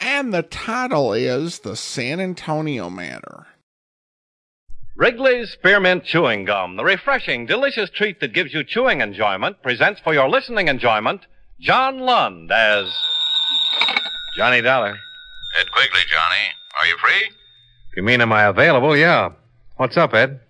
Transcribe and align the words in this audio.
and 0.00 0.32
the 0.32 0.42
title 0.42 1.12
is 1.12 1.60
The 1.60 1.76
San 1.76 2.20
Antonio 2.20 2.88
Matter. 2.88 3.46
Wrigley's 4.96 5.50
Spearmint 5.50 6.04
Chewing 6.04 6.44
Gum, 6.44 6.76
the 6.76 6.84
refreshing, 6.84 7.46
delicious 7.46 7.90
treat 7.90 8.20
that 8.20 8.32
gives 8.32 8.52
you 8.52 8.64
chewing 8.64 9.00
enjoyment, 9.00 9.62
presents 9.62 10.00
for 10.00 10.12
your 10.12 10.28
listening 10.28 10.68
enjoyment 10.68 11.26
John 11.60 12.00
Lund 12.00 12.50
as 12.50 12.90
Johnny 14.36 14.62
Dollar. 14.62 14.96
Ed 15.58 15.70
Quigley, 15.70 16.00
Johnny. 16.08 16.46
Are 16.80 16.86
you 16.86 16.96
free? 16.98 17.30
You 17.96 18.02
mean 18.02 18.20
am 18.20 18.32
I 18.32 18.44
available? 18.44 18.96
Yeah. 18.96 19.30
What's 19.76 19.96
up, 19.96 20.14
Ed? 20.14 20.40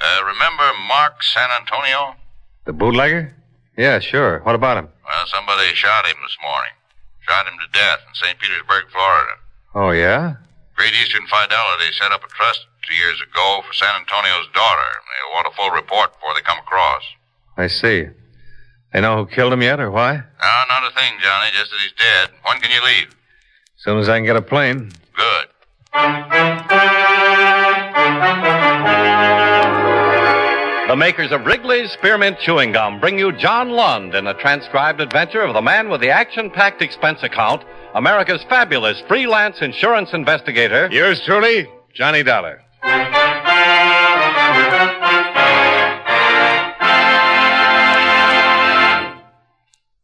Uh, 0.00 0.24
remember 0.24 0.70
Mark 0.88 1.22
San 1.22 1.50
Antonio? 1.50 2.14
The 2.64 2.72
bootlegger? 2.72 3.34
Yeah, 3.76 3.98
sure. 3.98 4.40
What 4.40 4.54
about 4.54 4.76
him? 4.78 4.88
Well, 5.04 5.26
somebody 5.26 5.74
shot 5.74 6.06
him 6.06 6.16
this 6.22 6.36
morning. 6.42 6.72
Shot 7.28 7.46
him 7.46 7.54
to 7.58 7.68
death 7.78 8.00
in 8.06 8.14
St. 8.14 8.38
Petersburg, 8.38 8.84
Florida. 8.92 9.34
Oh, 9.74 9.90
yeah? 9.90 10.36
Great 10.76 10.92
Eastern 10.94 11.26
Fidelity 11.26 11.90
set 11.98 12.12
up 12.12 12.22
a 12.22 12.28
trust 12.28 12.66
two 12.86 12.94
years 12.94 13.20
ago 13.20 13.62
for 13.66 13.72
San 13.72 13.94
Antonio's 14.00 14.46
daughter. 14.54 14.90
They'll 14.92 15.34
want 15.34 15.48
a 15.50 15.56
full 15.56 15.70
report 15.70 16.12
before 16.14 16.34
they 16.34 16.42
come 16.42 16.58
across. 16.58 17.02
I 17.56 17.66
see. 17.68 18.06
They 18.92 19.00
know 19.00 19.24
who 19.24 19.26
killed 19.26 19.52
him 19.52 19.62
yet, 19.62 19.80
or 19.80 19.90
why? 19.90 20.14
No, 20.14 20.52
not 20.68 20.90
a 20.90 20.94
thing, 20.94 21.12
Johnny. 21.22 21.50
Just 21.52 21.70
that 21.70 21.80
he's 21.80 21.92
dead. 21.98 22.30
When 22.46 22.60
can 22.60 22.70
you 22.70 22.84
leave? 22.84 23.08
As 23.08 23.82
soon 23.82 23.98
as 23.98 24.08
I 24.08 24.18
can 24.18 24.24
get 24.24 24.36
a 24.36 24.42
plane. 24.42 24.92
Good. 25.16 25.46
The 30.94 30.98
makers 30.98 31.32
of 31.32 31.44
Wrigley's 31.44 31.90
Spearmint 31.90 32.38
Chewing 32.38 32.70
Gum 32.70 33.00
bring 33.00 33.18
you 33.18 33.32
John 33.32 33.70
Lund 33.70 34.14
in 34.14 34.28
a 34.28 34.34
transcribed 34.34 35.00
adventure 35.00 35.42
of 35.42 35.52
the 35.52 35.60
man 35.60 35.88
with 35.88 36.00
the 36.00 36.10
action 36.10 36.50
packed 36.50 36.82
expense 36.82 37.24
account, 37.24 37.64
America's 37.96 38.44
fabulous 38.44 39.02
freelance 39.08 39.60
insurance 39.60 40.12
investigator. 40.12 40.88
Yours 40.92 41.20
truly, 41.26 41.66
Johnny 41.94 42.22
Dollar. 42.22 42.62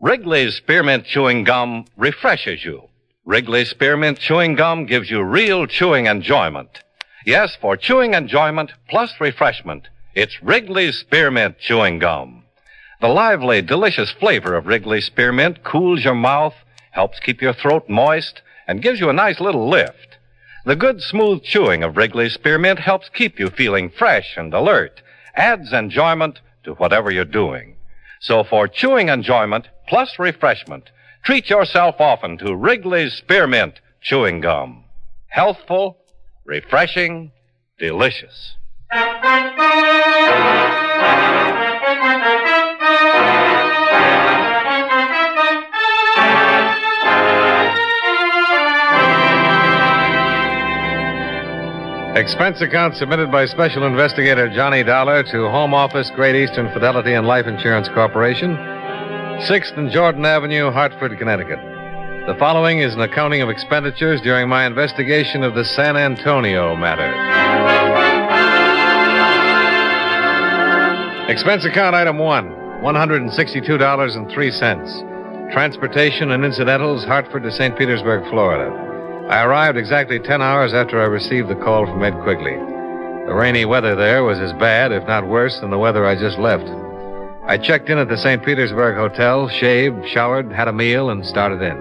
Wrigley's 0.01 0.57
Spearmint 0.57 1.07
Chewing 1.07 1.45
Gum 1.45 1.85
refreshes 1.97 2.65
you. 2.65 2.89
Wrigley's 3.25 3.71
Spearmint 3.71 4.19
Chewing 4.19 4.57
Gum 4.57 4.87
gives 4.87 5.09
you 5.09 5.23
real 5.23 5.69
chewing 5.69 6.07
enjoyment. 6.07 6.83
Yes, 7.25 7.57
for 7.61 7.77
chewing 7.77 8.15
enjoyment 8.15 8.73
plus 8.89 9.13
refreshment. 9.21 9.87
It's 10.23 10.43
Wrigley's 10.43 10.99
Spearmint 10.99 11.59
Chewing 11.61 11.99
Gum. 11.99 12.45
The 13.01 13.09
lively, 13.09 13.63
delicious 13.63 14.11
flavor 14.11 14.55
of 14.55 14.67
Wrigley's 14.67 15.07
Spearmint 15.07 15.65
cools 15.65 16.05
your 16.05 16.15
mouth, 16.15 16.53
helps 16.91 17.19
keep 17.21 17.41
your 17.41 17.55
throat 17.55 17.89
moist, 17.89 18.43
and 18.69 18.83
gives 18.83 19.01
you 19.01 19.09
a 19.09 19.15
nice 19.15 19.41
little 19.41 19.67
lift. 19.67 20.19
The 20.67 20.77
good, 20.77 21.01
smooth 21.01 21.43
chewing 21.43 21.83
of 21.83 21.97
Wrigley's 21.97 22.35
Spearmint 22.35 22.81
helps 22.81 23.09
keep 23.09 23.41
you 23.41 23.49
feeling 23.49 23.89
fresh 23.89 24.37
and 24.37 24.53
alert, 24.53 25.01
adds 25.37 25.73
enjoyment 25.73 26.41
to 26.65 26.75
whatever 26.75 27.11
you're 27.11 27.25
doing. 27.25 27.77
So 28.21 28.45
for 28.45 28.69
chewing 28.69 29.09
enjoyment 29.09 29.69
plus 29.89 30.19
refreshment, 30.19 30.91
treat 31.23 31.49
yourself 31.49 31.95
often 31.99 32.37
to 32.37 32.55
Wrigley's 32.55 33.15
Spearmint 33.15 33.81
Chewing 34.03 34.43
Gum. 34.43 34.85
Healthful, 35.29 35.97
refreshing, 36.45 37.33
delicious. 37.79 38.57
Expense 52.21 52.61
account 52.61 52.97
submitted 52.97 53.33
by 53.33 53.47
Special 53.47 53.87
Investigator 53.87 54.49
Johnny 54.55 54.83
Dollar 54.83 55.23
to 55.23 55.49
Home 55.49 55.73
Office, 55.73 56.11
Great 56.15 56.37
Eastern 56.37 56.71
Fidelity 56.73 57.15
and 57.15 57.27
Life 57.27 57.47
Insurance 57.47 57.89
Corporation, 57.89 58.57
6th 58.57 59.79
and 59.79 59.91
Jordan 59.91 60.27
Avenue, 60.27 60.71
Hartford, 60.71 61.19
Connecticut. 61.19 61.59
The 62.27 62.37
following 62.39 62.81
is 62.81 62.95
an 62.95 63.01
accounting 63.01 63.41
of 63.41 63.49
expenditures 63.49 64.21
during 64.21 64.49
my 64.49 64.67
investigation 64.67 65.43
of 65.43 65.55
the 65.55 65.65
San 65.65 65.97
Antonio 65.97 66.77
matter. 66.77 67.90
Expense 71.31 71.65
account 71.65 71.95
item 71.95 72.19
one 72.19 72.51
$162.03. 72.83 75.53
Transportation 75.53 76.33
and 76.33 76.45
incidentals, 76.45 77.05
Hartford 77.05 77.45
to 77.45 77.53
St. 77.53 77.79
Petersburg, 77.79 78.29
Florida. 78.31 78.69
I 79.31 79.45
arrived 79.45 79.79
exactly 79.79 80.19
10 80.19 80.43
hours 80.43 80.75
after 80.75 81.01
I 81.01 81.05
received 81.05 81.49
the 81.49 81.55
call 81.55 81.87
from 81.87 82.03
Ed 82.03 82.21
Quigley. 82.25 82.57
The 83.27 83.33
rainy 83.33 83.65
weather 83.65 83.95
there 83.95 84.25
was 84.25 84.41
as 84.41 84.53
bad, 84.55 84.91
if 84.91 85.07
not 85.07 85.29
worse, 85.29 85.61
than 85.61 85.71
the 85.71 85.79
weather 85.79 86.05
I 86.05 86.17
just 86.17 86.41
left. 86.41 86.69
I 87.47 87.59
checked 87.59 87.91
in 87.91 87.99
at 87.99 88.09
the 88.09 88.17
St. 88.17 88.45
Petersburg 88.45 88.97
Hotel, 88.97 89.49
shaved, 89.49 90.09
showered, 90.09 90.51
had 90.51 90.67
a 90.67 90.73
meal, 90.73 91.11
and 91.11 91.25
started 91.25 91.63
in. 91.63 91.81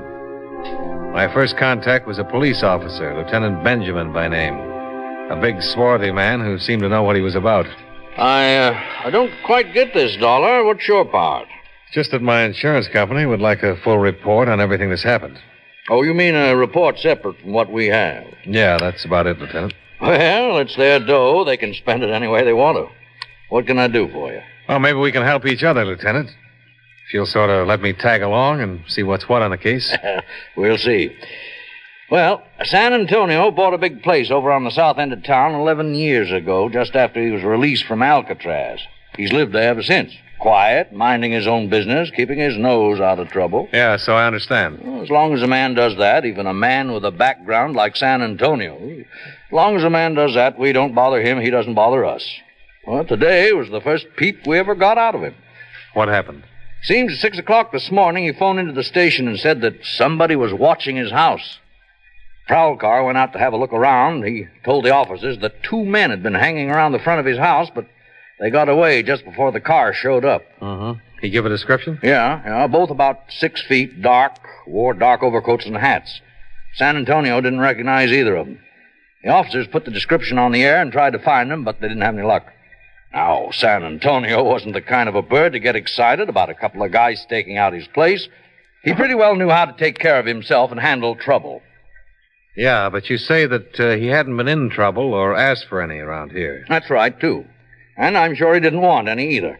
My 1.11 1.27
first 1.33 1.57
contact 1.57 2.05
was 2.05 2.19
a 2.19 2.23
police 2.23 2.61
officer, 2.61 3.17
Lieutenant 3.17 3.63
Benjamin 3.63 4.13
by 4.13 4.27
name. 4.27 4.53
A 5.31 5.35
big, 5.41 5.59
swarthy 5.73 6.11
man 6.11 6.39
who 6.39 6.59
seemed 6.59 6.83
to 6.83 6.89
know 6.89 7.01
what 7.01 7.15
he 7.15 7.23
was 7.23 7.33
about. 7.33 7.65
I, 8.17 8.55
uh, 8.55 8.83
I 9.05 9.09
don't 9.09 9.31
quite 9.45 9.73
get 9.73 9.93
this, 9.93 10.15
Dollar. 10.17 10.63
What's 10.63 10.87
your 10.87 11.05
part? 11.05 11.47
Just 11.91 12.11
that 12.11 12.21
my 12.21 12.43
insurance 12.43 12.87
company 12.87 13.25
would 13.25 13.39
like 13.39 13.63
a 13.63 13.75
full 13.77 13.97
report 13.97 14.47
on 14.47 14.59
everything 14.59 14.89
that's 14.89 15.03
happened. 15.03 15.39
Oh, 15.89 16.03
you 16.03 16.13
mean 16.13 16.35
a 16.35 16.55
report 16.55 16.99
separate 16.99 17.39
from 17.39 17.51
what 17.51 17.71
we 17.71 17.87
have? 17.87 18.25
Yeah, 18.45 18.77
that's 18.77 19.05
about 19.05 19.25
it, 19.25 19.39
Lieutenant. 19.39 19.73
Well, 20.01 20.59
it's 20.59 20.75
their 20.75 20.99
dough. 20.99 21.43
They 21.45 21.57
can 21.57 21.73
spend 21.73 22.03
it 22.03 22.11
any 22.11 22.27
way 22.27 22.43
they 22.43 22.53
want 22.53 22.77
to. 22.77 22.93
What 23.49 23.65
can 23.65 23.79
I 23.79 23.87
do 23.87 24.07
for 24.09 24.31
you? 24.31 24.41
Well, 24.67 24.79
maybe 24.79 24.99
we 24.99 25.11
can 25.11 25.23
help 25.23 25.45
each 25.45 25.63
other, 25.63 25.83
Lieutenant. 25.83 26.29
If 26.29 27.13
you'll 27.13 27.25
sort 27.25 27.49
of 27.49 27.67
let 27.67 27.81
me 27.81 27.93
tag 27.93 28.21
along 28.21 28.61
and 28.61 28.81
see 28.87 29.01
what's 29.01 29.27
what 29.27 29.41
on 29.41 29.49
the 29.49 29.57
case. 29.57 29.91
we'll 30.55 30.77
see. 30.77 31.15
Well, 32.11 32.41
San 32.63 32.93
Antonio 32.93 33.51
bought 33.51 33.75
a 33.75 33.77
big 33.77 34.01
place 34.01 34.31
over 34.31 34.51
on 34.51 34.63
the 34.63 34.71
south 34.71 34.97
end 34.97 35.13
of 35.13 35.23
town 35.23 35.53
11 35.53 35.93
years 35.93 36.31
ago, 36.31 36.67
just 36.67 36.95
after 36.95 37.23
he 37.23 37.29
was 37.29 37.43
released 37.43 37.85
from 37.85 38.01
Alcatraz. 38.01 38.79
He's 39.15 39.31
lived 39.31 39.53
there 39.53 39.69
ever 39.69 39.83
since. 39.83 40.11
Quiet, 40.39 40.91
minding 40.91 41.33
his 41.33 41.45
own 41.45 41.69
business, 41.69 42.09
keeping 42.15 42.39
his 42.39 42.57
nose 42.57 42.99
out 42.99 43.19
of 43.19 43.29
trouble. 43.29 43.67
Yeah, 43.71 43.97
so 43.97 44.15
I 44.15 44.25
understand. 44.25 44.79
Well, 44.83 45.03
as 45.03 45.11
long 45.11 45.33
as 45.33 45.43
a 45.43 45.47
man 45.47 45.75
does 45.75 45.97
that, 45.97 46.25
even 46.25 46.47
a 46.47 46.53
man 46.53 46.93
with 46.93 47.05
a 47.05 47.11
background 47.11 47.75
like 47.75 47.95
San 47.95 48.23
Antonio, 48.23 48.75
as 48.79 49.51
long 49.51 49.75
as 49.75 49.83
a 49.83 49.89
man 49.89 50.15
does 50.15 50.33
that, 50.33 50.57
we 50.57 50.71
don't 50.71 50.95
bother 50.95 51.21
him, 51.21 51.39
he 51.39 51.51
doesn't 51.51 51.75
bother 51.75 52.05
us. 52.05 52.25
Well, 52.87 53.05
today 53.05 53.51
was 53.53 53.69
the 53.69 53.81
first 53.81 54.07
peep 54.15 54.47
we 54.47 54.57
ever 54.57 54.73
got 54.73 54.97
out 54.97 55.13
of 55.13 55.21
him. 55.21 55.35
What 55.93 56.07
happened? 56.07 56.43
Seems 56.81 57.13
at 57.13 57.19
6 57.19 57.37
o'clock 57.37 57.71
this 57.71 57.91
morning 57.91 58.23
he 58.23 58.31
phoned 58.31 58.59
into 58.59 58.73
the 58.73 58.83
station 58.83 59.27
and 59.27 59.37
said 59.37 59.61
that 59.61 59.83
somebody 59.83 60.35
was 60.35 60.53
watching 60.53 60.95
his 60.95 61.11
house. 61.11 61.59
Prowl 62.49 62.77
car 62.77 63.03
went 63.03 63.15
out 63.15 63.33
to 63.33 63.39
have 63.39 63.53
a 63.53 63.57
look 63.57 63.73
around. 63.73 64.23
He 64.23 64.47
told 64.65 64.83
the 64.83 64.91
officers 64.91 65.37
that 65.37 65.61
two 65.61 65.85
men 65.85 66.09
had 66.09 66.23
been 66.23 66.33
hanging 66.33 66.71
around 66.71 66.93
the 66.93 66.99
front 66.99 67.19
of 67.19 67.25
his 67.27 67.37
house, 67.37 67.69
but 67.75 67.85
they 68.39 68.49
got 68.49 68.67
away 68.67 69.03
just 69.03 69.23
before 69.23 69.51
the 69.51 69.59
car 69.59 69.93
showed 69.93 70.25
up. 70.25 70.41
Uh-huh. 70.59 70.95
He 71.21 71.29
give 71.29 71.45
a 71.45 71.49
description? 71.49 71.99
Yeah, 72.01 72.41
yeah, 72.43 72.65
both 72.65 72.89
about 72.89 73.19
six 73.29 73.61
feet, 73.61 74.01
dark, 74.01 74.39
wore 74.65 74.95
dark 74.95 75.21
overcoats 75.21 75.67
and 75.67 75.77
hats. 75.77 76.21
San 76.73 76.97
Antonio 76.97 77.39
didn't 77.39 77.59
recognize 77.59 78.11
either 78.11 78.35
of 78.35 78.47
them. 78.47 78.59
The 79.23 79.29
officers 79.29 79.67
put 79.67 79.85
the 79.85 79.91
description 79.91 80.39
on 80.39 80.51
the 80.51 80.63
air 80.63 80.81
and 80.81 80.91
tried 80.91 81.13
to 81.13 81.19
find 81.19 81.51
them, 81.51 81.63
but 81.63 81.79
they 81.79 81.87
didn't 81.87 82.01
have 82.01 82.17
any 82.17 82.25
luck. 82.25 82.47
Now, 83.13 83.51
San 83.51 83.83
Antonio 83.83 84.43
wasn't 84.51 84.73
the 84.73 84.81
kind 84.81 85.07
of 85.07 85.13
a 85.13 85.21
bird 85.21 85.53
to 85.53 85.59
get 85.59 85.75
excited 85.75 86.29
about 86.29 86.49
a 86.49 86.55
couple 86.55 86.81
of 86.81 86.91
guys 86.91 87.21
staking 87.21 87.57
out 87.57 87.73
his 87.73 87.87
place. 87.89 88.27
He 88.83 88.95
pretty 88.95 89.13
well 89.13 89.35
knew 89.35 89.49
how 89.49 89.65
to 89.65 89.77
take 89.77 89.99
care 89.99 90.17
of 90.17 90.25
himself 90.25 90.71
and 90.71 90.79
handle 90.79 91.15
trouble. 91.15 91.61
Yeah, 92.59 92.89
but 92.89 93.09
you 93.09 93.17
say 93.17 93.45
that 93.45 93.79
uh, 93.79 93.95
he 93.95 94.07
hadn't 94.07 94.35
been 94.35 94.49
in 94.49 94.69
trouble 94.69 95.13
or 95.13 95.33
asked 95.33 95.67
for 95.69 95.81
any 95.81 95.99
around 95.99 96.33
here. 96.33 96.65
That's 96.67 96.89
right, 96.89 97.17
too. 97.17 97.45
And 97.95 98.17
I'm 98.17 98.35
sure 98.35 98.53
he 98.53 98.59
didn't 98.59 98.81
want 98.81 99.07
any 99.07 99.37
either. 99.37 99.57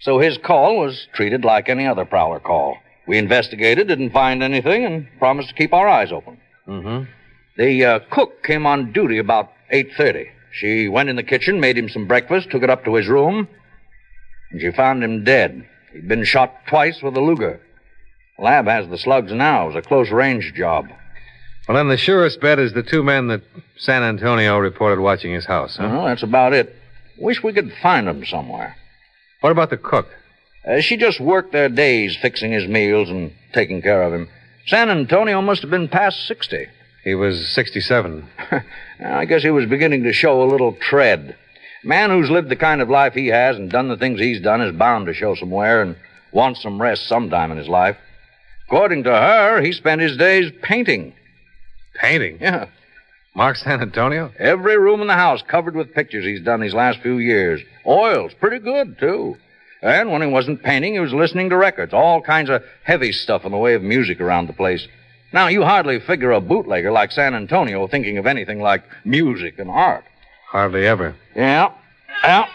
So 0.00 0.18
his 0.18 0.36
call 0.36 0.78
was 0.78 1.06
treated 1.14 1.44
like 1.44 1.68
any 1.68 1.86
other 1.86 2.04
prowler 2.04 2.40
call. 2.40 2.76
We 3.06 3.18
investigated, 3.18 3.86
didn't 3.86 4.10
find 4.10 4.42
anything, 4.42 4.84
and 4.84 5.06
promised 5.20 5.50
to 5.50 5.54
keep 5.54 5.72
our 5.72 5.86
eyes 5.86 6.10
open. 6.10 6.40
Mm-hmm. 6.66 7.08
The 7.56 7.84
uh, 7.84 7.98
cook 8.10 8.42
came 8.42 8.66
on 8.66 8.90
duty 8.90 9.18
about 9.18 9.52
8.30. 9.72 10.26
She 10.52 10.88
went 10.88 11.08
in 11.08 11.14
the 11.14 11.22
kitchen, 11.22 11.60
made 11.60 11.78
him 11.78 11.88
some 11.88 12.08
breakfast, 12.08 12.50
took 12.50 12.64
it 12.64 12.70
up 12.70 12.84
to 12.84 12.96
his 12.96 13.06
room, 13.06 13.46
and 14.50 14.60
she 14.60 14.72
found 14.72 15.04
him 15.04 15.22
dead. 15.22 15.68
He'd 15.92 16.08
been 16.08 16.24
shot 16.24 16.52
twice 16.66 17.00
with 17.00 17.16
a 17.16 17.20
Luger. 17.20 17.60
The 18.38 18.44
lab 18.44 18.66
has 18.66 18.88
the 18.88 18.98
slugs 18.98 19.32
now. 19.32 19.66
It 19.66 19.74
was 19.74 19.76
a 19.76 19.88
close-range 19.88 20.54
job. 20.54 20.88
Well, 21.68 21.76
then 21.76 21.88
the 21.88 21.96
surest 21.96 22.40
bet 22.40 22.58
is 22.58 22.72
the 22.72 22.82
two 22.82 23.02
men 23.02 23.28
that 23.28 23.42
San 23.76 24.02
Antonio 24.02 24.58
reported 24.58 25.00
watching 25.00 25.32
his 25.32 25.44
house, 25.44 25.76
huh? 25.76 25.88
Well, 25.90 26.04
that's 26.06 26.22
about 26.22 26.52
it. 26.52 26.74
Wish 27.18 27.42
we 27.42 27.52
could 27.52 27.72
find 27.82 28.06
them 28.06 28.24
somewhere. 28.24 28.76
What 29.40 29.52
about 29.52 29.70
the 29.70 29.76
cook? 29.76 30.08
Uh, 30.66 30.80
she 30.80 30.96
just 30.96 31.20
worked 31.20 31.52
their 31.52 31.68
days 31.68 32.16
fixing 32.20 32.52
his 32.52 32.66
meals 32.66 33.08
and 33.08 33.32
taking 33.52 33.82
care 33.82 34.02
of 34.02 34.12
him. 34.12 34.28
San 34.66 34.90
Antonio 34.90 35.40
must 35.40 35.62
have 35.62 35.70
been 35.70 35.88
past 35.88 36.26
60. 36.26 36.66
He 37.04 37.14
was 37.14 37.48
67. 37.54 38.28
I 39.04 39.24
guess 39.24 39.42
he 39.42 39.50
was 39.50 39.66
beginning 39.66 40.02
to 40.04 40.12
show 40.12 40.42
a 40.42 40.50
little 40.50 40.72
tread. 40.74 41.36
A 41.82 41.86
man 41.86 42.10
who's 42.10 42.30
lived 42.30 42.50
the 42.50 42.56
kind 42.56 42.82
of 42.82 42.90
life 42.90 43.14
he 43.14 43.28
has 43.28 43.56
and 43.56 43.70
done 43.70 43.88
the 43.88 43.96
things 43.96 44.20
he's 44.20 44.40
done 44.40 44.60
is 44.60 44.76
bound 44.76 45.06
to 45.06 45.14
show 45.14 45.34
some 45.34 45.50
wear 45.50 45.80
and 45.80 45.96
want 46.32 46.58
some 46.58 46.80
rest 46.80 47.06
sometime 47.08 47.50
in 47.50 47.58
his 47.58 47.68
life. 47.68 47.96
According 48.66 49.04
to 49.04 49.10
her, 49.10 49.62
he 49.62 49.72
spent 49.72 50.00
his 50.02 50.16
days 50.16 50.52
painting. 50.62 51.14
Painting? 52.00 52.38
Yeah. 52.40 52.66
Mark 53.34 53.56
San 53.56 53.80
Antonio? 53.80 54.32
Every 54.38 54.78
room 54.78 55.00
in 55.00 55.06
the 55.06 55.14
house 55.14 55.42
covered 55.46 55.76
with 55.76 55.94
pictures 55.94 56.24
he's 56.24 56.40
done 56.40 56.60
these 56.60 56.74
last 56.74 57.00
few 57.00 57.18
years. 57.18 57.60
Oils, 57.86 58.32
pretty 58.40 58.58
good, 58.58 58.98
too. 58.98 59.36
And 59.82 60.10
when 60.10 60.22
he 60.22 60.28
wasn't 60.28 60.62
painting, 60.62 60.94
he 60.94 61.00
was 61.00 61.12
listening 61.12 61.50
to 61.50 61.56
records, 61.56 61.94
all 61.94 62.20
kinds 62.20 62.50
of 62.50 62.62
heavy 62.84 63.12
stuff 63.12 63.44
in 63.44 63.52
the 63.52 63.58
way 63.58 63.74
of 63.74 63.82
music 63.82 64.20
around 64.20 64.48
the 64.48 64.52
place. 64.52 64.86
Now, 65.32 65.46
you 65.46 65.62
hardly 65.62 66.00
figure 66.00 66.32
a 66.32 66.40
bootlegger 66.40 66.90
like 66.90 67.12
San 67.12 67.34
Antonio 67.34 67.86
thinking 67.86 68.18
of 68.18 68.26
anything 68.26 68.60
like 68.60 68.82
music 69.04 69.58
and 69.58 69.70
art. 69.70 70.04
Hardly 70.50 70.86
ever. 70.86 71.14
Yeah. 71.36 71.72
Yeah. 72.24 72.48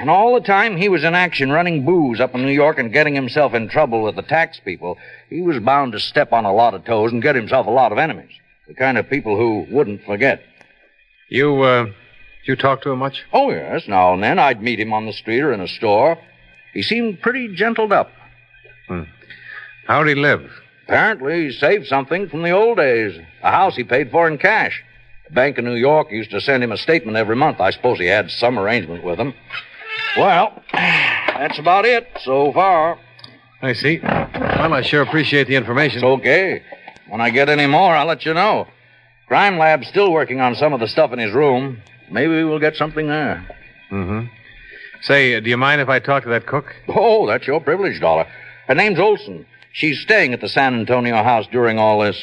And 0.00 0.10
all 0.10 0.34
the 0.34 0.46
time 0.46 0.76
he 0.76 0.88
was 0.88 1.02
in 1.02 1.14
action 1.14 1.50
running 1.50 1.84
booze 1.84 2.20
up 2.20 2.34
in 2.34 2.42
New 2.42 2.52
York 2.52 2.78
and 2.78 2.92
getting 2.92 3.14
himself 3.14 3.54
in 3.54 3.68
trouble 3.68 4.02
with 4.02 4.16
the 4.16 4.22
tax 4.22 4.60
people, 4.60 4.98
he 5.28 5.40
was 5.40 5.58
bound 5.58 5.92
to 5.92 5.98
step 5.98 6.32
on 6.32 6.44
a 6.44 6.52
lot 6.52 6.74
of 6.74 6.84
toes 6.84 7.10
and 7.10 7.22
get 7.22 7.34
himself 7.34 7.66
a 7.66 7.70
lot 7.70 7.92
of 7.92 7.98
enemies. 7.98 8.32
The 8.70 8.76
kind 8.76 8.98
of 8.98 9.10
people 9.10 9.36
who 9.36 9.66
wouldn't 9.68 10.04
forget. 10.04 10.44
You, 11.28 11.60
uh, 11.62 11.86
you 12.44 12.54
talk 12.54 12.82
to 12.82 12.90
him 12.90 13.00
much? 13.00 13.24
Oh, 13.32 13.50
yes. 13.50 13.88
Now 13.88 14.14
and 14.14 14.22
then 14.22 14.38
I'd 14.38 14.62
meet 14.62 14.78
him 14.78 14.92
on 14.92 15.06
the 15.06 15.12
street 15.12 15.40
or 15.40 15.52
in 15.52 15.60
a 15.60 15.66
store. 15.66 16.16
He 16.72 16.82
seemed 16.82 17.20
pretty 17.20 17.52
gentled 17.52 17.92
up. 17.92 18.12
Hmm. 18.86 19.02
How'd 19.88 20.06
he 20.06 20.14
live? 20.14 20.48
Apparently, 20.84 21.46
he 21.46 21.52
saved 21.52 21.88
something 21.88 22.28
from 22.28 22.44
the 22.44 22.52
old 22.52 22.76
days. 22.76 23.20
A 23.42 23.50
house 23.50 23.74
he 23.74 23.82
paid 23.82 24.12
for 24.12 24.28
in 24.28 24.38
cash. 24.38 24.80
The 25.26 25.34
Bank 25.34 25.58
of 25.58 25.64
New 25.64 25.74
York 25.74 26.12
used 26.12 26.30
to 26.30 26.40
send 26.40 26.62
him 26.62 26.70
a 26.70 26.76
statement 26.76 27.16
every 27.16 27.34
month. 27.34 27.60
I 27.60 27.70
suppose 27.70 27.98
he 27.98 28.06
had 28.06 28.30
some 28.30 28.56
arrangement 28.56 29.02
with 29.02 29.18
them. 29.18 29.34
Well, 30.16 30.62
that's 30.72 31.58
about 31.58 31.86
it 31.86 32.06
so 32.22 32.52
far. 32.52 33.00
I 33.62 33.72
see. 33.72 33.98
Well, 34.00 34.72
I 34.72 34.82
sure 34.82 35.02
appreciate 35.02 35.48
the 35.48 35.56
information. 35.56 35.98
It's 35.98 36.04
okay. 36.04 36.62
When 37.10 37.20
I 37.20 37.30
get 37.30 37.48
any 37.48 37.66
more, 37.66 37.94
I'll 37.94 38.06
let 38.06 38.24
you 38.24 38.34
know. 38.34 38.68
Crime 39.26 39.58
Lab's 39.58 39.88
still 39.88 40.12
working 40.12 40.40
on 40.40 40.54
some 40.54 40.72
of 40.72 40.80
the 40.80 40.86
stuff 40.86 41.12
in 41.12 41.18
his 41.18 41.34
room. 41.34 41.82
Maybe 42.10 42.44
we'll 42.44 42.60
get 42.60 42.76
something 42.76 43.08
there. 43.08 43.46
Mm-hmm. 43.90 44.26
Say, 45.02 45.34
uh, 45.34 45.40
do 45.40 45.50
you 45.50 45.56
mind 45.56 45.80
if 45.80 45.88
I 45.88 45.98
talk 45.98 46.22
to 46.22 46.28
that 46.30 46.46
cook? 46.46 46.66
Oh, 46.88 47.26
that's 47.26 47.46
your 47.46 47.60
privilege, 47.60 48.00
Dollar. 48.00 48.26
Her 48.68 48.74
name's 48.74 49.00
Olson. 49.00 49.44
She's 49.72 50.00
staying 50.00 50.32
at 50.32 50.40
the 50.40 50.48
San 50.48 50.74
Antonio 50.74 51.22
house 51.22 51.46
during 51.50 51.78
all 51.78 52.00
this. 52.00 52.20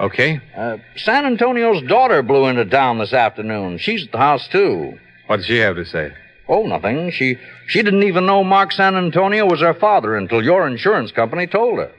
Okay. 0.00 0.40
Uh, 0.56 0.78
San 0.96 1.24
Antonio's 1.24 1.82
daughter 1.82 2.22
blew 2.22 2.46
into 2.46 2.64
town 2.64 2.98
this 2.98 3.12
afternoon. 3.12 3.78
She's 3.78 4.04
at 4.04 4.12
the 4.12 4.18
house, 4.18 4.48
too. 4.48 4.98
What 5.26 5.38
did 5.38 5.46
she 5.46 5.58
have 5.58 5.76
to 5.76 5.84
say? 5.84 6.12
Oh, 6.48 6.66
nothing. 6.66 7.10
She 7.10 7.38
she 7.66 7.82
didn't 7.82 8.04
even 8.04 8.26
know 8.26 8.44
Mark 8.44 8.72
San 8.72 8.94
Antonio 8.94 9.46
was 9.46 9.60
her 9.60 9.74
father 9.74 10.16
until 10.16 10.42
your 10.42 10.66
insurance 10.66 11.10
company 11.10 11.46
told 11.46 11.78
her. 11.78 11.90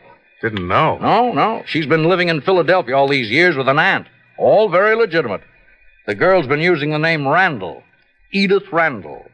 Didn't 0.41 0.67
know. 0.67 0.97
No, 0.99 1.31
no. 1.31 1.63
She's 1.65 1.87
been 1.87 2.03
living 2.03 2.29
in 2.29 2.41
Philadelphia 2.41 2.95
all 2.95 3.07
these 3.07 3.29
years 3.29 3.55
with 3.57 3.67
an 3.67 3.79
aunt. 3.79 4.07
All 4.37 4.69
very 4.69 4.95
legitimate. 4.95 5.41
The 6.05 6.13
girl's 6.15 6.45
been 6.47 6.59
using 6.59 6.91
the 6.91 6.99
name 6.99 7.27
Randall. 7.27 7.83
Edith 8.31 8.71
Randall. 8.71 9.25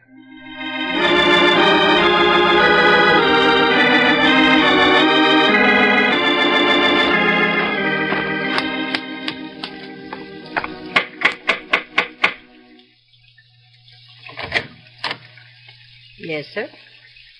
Yes, 16.17 16.45
sir. 16.53 16.69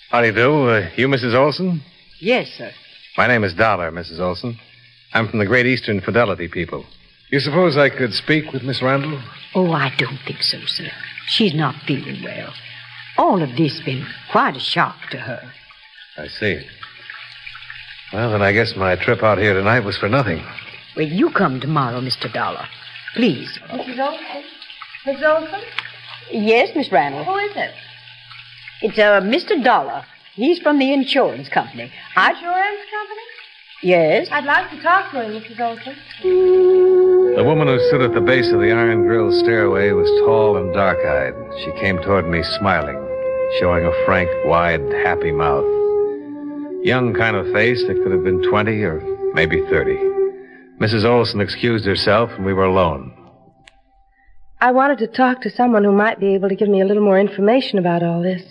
How 0.10 0.20
do 0.22 0.28
you 0.28 0.34
do? 0.34 0.70
Uh, 0.70 0.90
you 0.98 1.08
Mrs. 1.08 1.34
Olson? 1.34 1.82
Yes, 2.20 2.50
sir. 2.58 2.72
My 3.18 3.28
name 3.28 3.44
is 3.44 3.54
Dollar, 3.54 3.92
Mrs. 3.92 4.20
Olson. 4.20 4.60
I'm 5.14 5.28
from 5.28 5.40
the 5.40 5.46
Great 5.46 5.68
Eastern 5.68 6.02
Fidelity 6.02 6.48
people. 6.48 6.86
You 7.30 7.40
suppose 7.40 7.78
I 7.78 7.90
could 7.90 8.14
speak 8.14 8.52
with 8.52 8.64
Miss 8.64 8.82
Randall? 8.82 9.22
Oh, 9.54 9.72
I 9.72 9.94
don't 9.98 10.20
think 10.26 10.42
so, 10.42 10.58
sir. 10.66 10.90
She's 11.28 11.54
not 11.54 11.76
feeling 11.86 12.24
well. 12.24 12.54
All 13.18 13.42
of 13.44 13.56
this 13.56 13.78
has 13.78 13.86
been 13.86 14.06
quite 14.32 14.56
a 14.56 14.60
shock 14.60 14.96
to 15.12 15.18
her. 15.18 15.52
I 16.18 16.28
see. 16.28 16.66
Well, 18.12 18.32
then 18.32 18.42
I 18.42 18.52
guess 18.52 18.76
my 18.76 18.96
trip 18.96 19.22
out 19.24 19.38
here 19.38 19.54
tonight 19.54 19.82
was 19.82 19.98
for 19.98 20.10
nothing. 20.10 20.44
Well, 20.96 21.08
you 21.08 21.32
come 21.32 21.60
tomorrow, 21.60 22.02
Mr. 22.02 22.32
Dollar. 22.32 22.66
Please. 23.16 23.60
Mrs. 23.70 24.00
Olson? 24.00 24.44
Mrs. 25.06 25.24
Olson? 25.42 25.62
Yes, 26.32 26.70
Miss 26.76 26.92
Randall. 26.92 27.26
Who 27.26 27.38
is 27.38 27.52
it? 27.56 27.72
It's 28.82 28.98
uh, 28.98 29.22
Mr. 29.22 29.64
Dollar. 29.64 30.04
He's 30.36 30.60
from 30.60 30.80
the 30.80 30.92
insurance 30.92 31.48
company. 31.50 31.92
I... 32.16 32.32
Insurance 32.32 32.82
company? 32.92 33.22
Yes? 33.84 34.30
I'd 34.32 34.46
like 34.46 34.72
to 34.72 34.82
talk 34.82 35.12
to 35.12 35.22
him, 35.22 35.42
Mrs. 35.42 35.60
Olson. 35.60 35.96
The 37.36 37.44
woman 37.44 37.68
who 37.68 37.78
stood 37.88 38.02
at 38.02 38.14
the 38.14 38.22
base 38.22 38.52
of 38.52 38.60
the 38.60 38.72
iron 38.72 39.06
grill 39.06 39.32
stairway 39.32 39.92
was 39.92 40.10
tall 40.26 40.58
and 40.58 40.74
dark 40.74 41.00
eyed. 41.06 41.34
She 41.64 41.72
came 41.80 41.98
toward 41.98 42.28
me 42.28 42.42
smiling, 42.58 42.98
showing 43.60 43.86
a 43.86 44.06
frank, 44.06 44.30
wide, 44.46 44.82
happy 45.06 45.32
mouth. 45.32 45.66
Young 46.84 47.14
kind 47.14 47.36
of 47.36 47.52
face 47.54 47.84
that 47.88 48.02
could 48.02 48.12
have 48.12 48.24
been 48.24 48.42
20 48.50 48.82
or 48.84 49.02
maybe 49.34 49.62
30. 49.70 49.96
Mrs. 50.80 51.06
Olson 51.06 51.42
excused 51.42 51.86
herself, 51.86 52.32
and 52.32 52.46
we 52.46 52.54
were 52.54 52.66
alone. 52.66 53.14
I 54.60 54.72
wanted 54.72 54.98
to 55.00 55.08
talk 55.08 55.42
to 55.42 55.50
someone 55.50 55.84
who 55.84 55.92
might 55.92 56.20
be 56.20 56.34
able 56.34 56.50
to 56.50 56.56
give 56.56 56.70
me 56.70 56.82
a 56.82 56.86
little 56.86 57.04
more 57.04 57.20
information 57.20 57.78
about 57.78 58.02
all 58.02 58.22
this. 58.24 58.44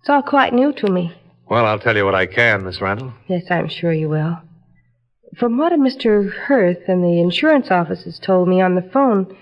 It's 0.00 0.08
all 0.08 0.22
quite 0.22 0.52
new 0.52 0.72
to 0.74 0.90
me. 0.90 1.12
Well, 1.50 1.66
I'll 1.66 1.78
tell 1.78 1.96
you 1.96 2.04
what 2.04 2.14
I 2.14 2.26
can, 2.26 2.64
Miss 2.64 2.80
Randall. 2.80 3.14
Yes, 3.26 3.44
I'm 3.50 3.68
sure 3.68 3.92
you 3.92 4.08
will. 4.08 4.38
From 5.36 5.58
what 5.58 5.72
Mr. 5.72 6.30
Hirth 6.32 6.88
and 6.88 7.02
the 7.02 7.20
insurance 7.20 7.70
offices 7.70 8.18
told 8.18 8.48
me 8.48 8.60
on 8.60 8.74
the 8.74 8.90
phone, 8.92 9.36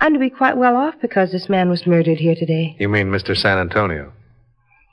I'm 0.00 0.12
to 0.12 0.18
be 0.18 0.30
quite 0.30 0.56
well 0.56 0.76
off 0.76 0.94
because 1.00 1.32
this 1.32 1.48
man 1.48 1.68
was 1.68 1.86
murdered 1.86 2.18
here 2.18 2.34
today. 2.34 2.76
You 2.78 2.88
mean 2.88 3.08
Mr. 3.08 3.36
San 3.36 3.58
Antonio? 3.58 4.12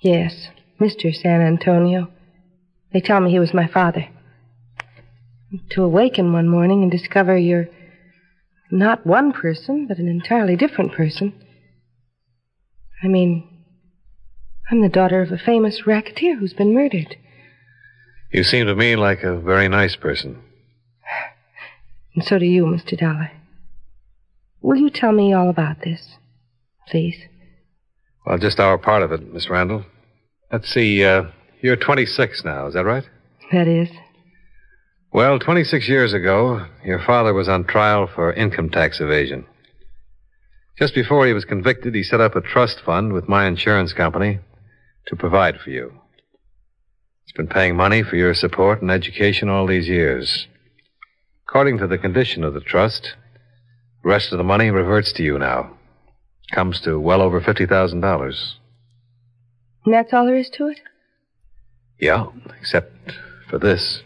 Yes, 0.01 0.47
Mr. 0.79 1.13
San 1.13 1.41
Antonio. 1.41 2.07
They 2.93 3.01
tell 3.01 3.19
me 3.19 3.31
he 3.31 3.39
was 3.39 3.53
my 3.53 3.67
father. 3.67 4.07
To 5.71 5.83
awaken 5.83 6.33
one 6.33 6.47
morning 6.47 6.81
and 6.81 6.91
discover 6.91 7.37
you're 7.37 7.67
not 8.71 9.05
one 9.05 9.33
person, 9.33 9.85
but 9.87 9.97
an 9.97 10.07
entirely 10.07 10.55
different 10.55 10.93
person. 10.93 11.33
I 13.03 13.07
mean, 13.07 13.50
I'm 14.71 14.81
the 14.81 14.87
daughter 14.87 15.21
of 15.21 15.33
a 15.33 15.37
famous 15.37 15.85
racketeer 15.85 16.37
who's 16.37 16.53
been 16.53 16.73
murdered. 16.73 17.17
You 18.31 18.45
seem 18.45 18.67
to 18.67 18.75
me 18.75 18.95
like 18.95 19.21
a 19.21 19.37
very 19.37 19.67
nice 19.67 19.97
person. 19.97 20.41
And 22.15 22.23
so 22.23 22.39
do 22.39 22.45
you, 22.45 22.63
Mr. 22.63 22.97
Dollar. 22.97 23.31
Will 24.61 24.77
you 24.77 24.89
tell 24.89 25.11
me 25.11 25.33
all 25.33 25.49
about 25.49 25.81
this, 25.81 26.15
please? 26.87 27.17
Well, 28.25 28.37
just 28.37 28.61
our 28.61 28.77
part 28.77 29.03
of 29.03 29.11
it, 29.11 29.33
Miss 29.33 29.49
Randall. 29.49 29.83
Let's 30.53 30.69
see, 30.69 31.03
uh, 31.03 31.23
you're 31.61 31.75
26 31.75 32.45
now, 32.45 32.67
is 32.67 32.73
that 32.73 32.85
right? 32.85 33.03
That 33.51 33.67
is. 33.67 33.89
Well, 35.11 35.37
26 35.37 35.89
years 35.89 36.13
ago, 36.13 36.65
your 36.85 36.99
father 36.99 37.33
was 37.33 37.49
on 37.49 37.65
trial 37.65 38.07
for 38.07 38.31
income 38.31 38.69
tax 38.69 39.01
evasion. 39.01 39.45
Just 40.79 40.95
before 40.95 41.27
he 41.27 41.33
was 41.33 41.43
convicted, 41.43 41.93
he 41.93 42.03
set 42.03 42.21
up 42.21 42.37
a 42.37 42.41
trust 42.41 42.79
fund 42.85 43.11
with 43.11 43.27
my 43.27 43.47
insurance 43.47 43.91
company 43.91 44.39
to 45.07 45.15
provide 45.15 45.59
for 45.59 45.69
you. 45.69 45.93
It's 47.23 47.37
been 47.37 47.47
paying 47.47 47.75
money 47.75 48.03
for 48.03 48.15
your 48.15 48.33
support 48.33 48.81
and 48.81 48.91
education 48.91 49.49
all 49.49 49.65
these 49.65 49.87
years. 49.87 50.47
According 51.47 51.77
to 51.79 51.87
the 51.87 51.97
condition 51.97 52.43
of 52.43 52.53
the 52.53 52.59
trust, 52.59 53.15
the 54.03 54.09
rest 54.09 54.31
of 54.31 54.37
the 54.37 54.43
money 54.43 54.69
reverts 54.69 55.13
to 55.13 55.23
you 55.23 55.37
now. 55.37 55.77
Comes 56.51 56.81
to 56.81 56.99
well 56.99 57.21
over 57.21 57.39
$50,000. 57.39 58.53
And 59.85 59.93
that's 59.93 60.13
all 60.13 60.25
there 60.25 60.37
is 60.37 60.49
to 60.51 60.67
it? 60.67 60.79
Yeah, 61.99 62.25
except 62.59 62.91
for 63.49 63.57
this. 63.57 64.01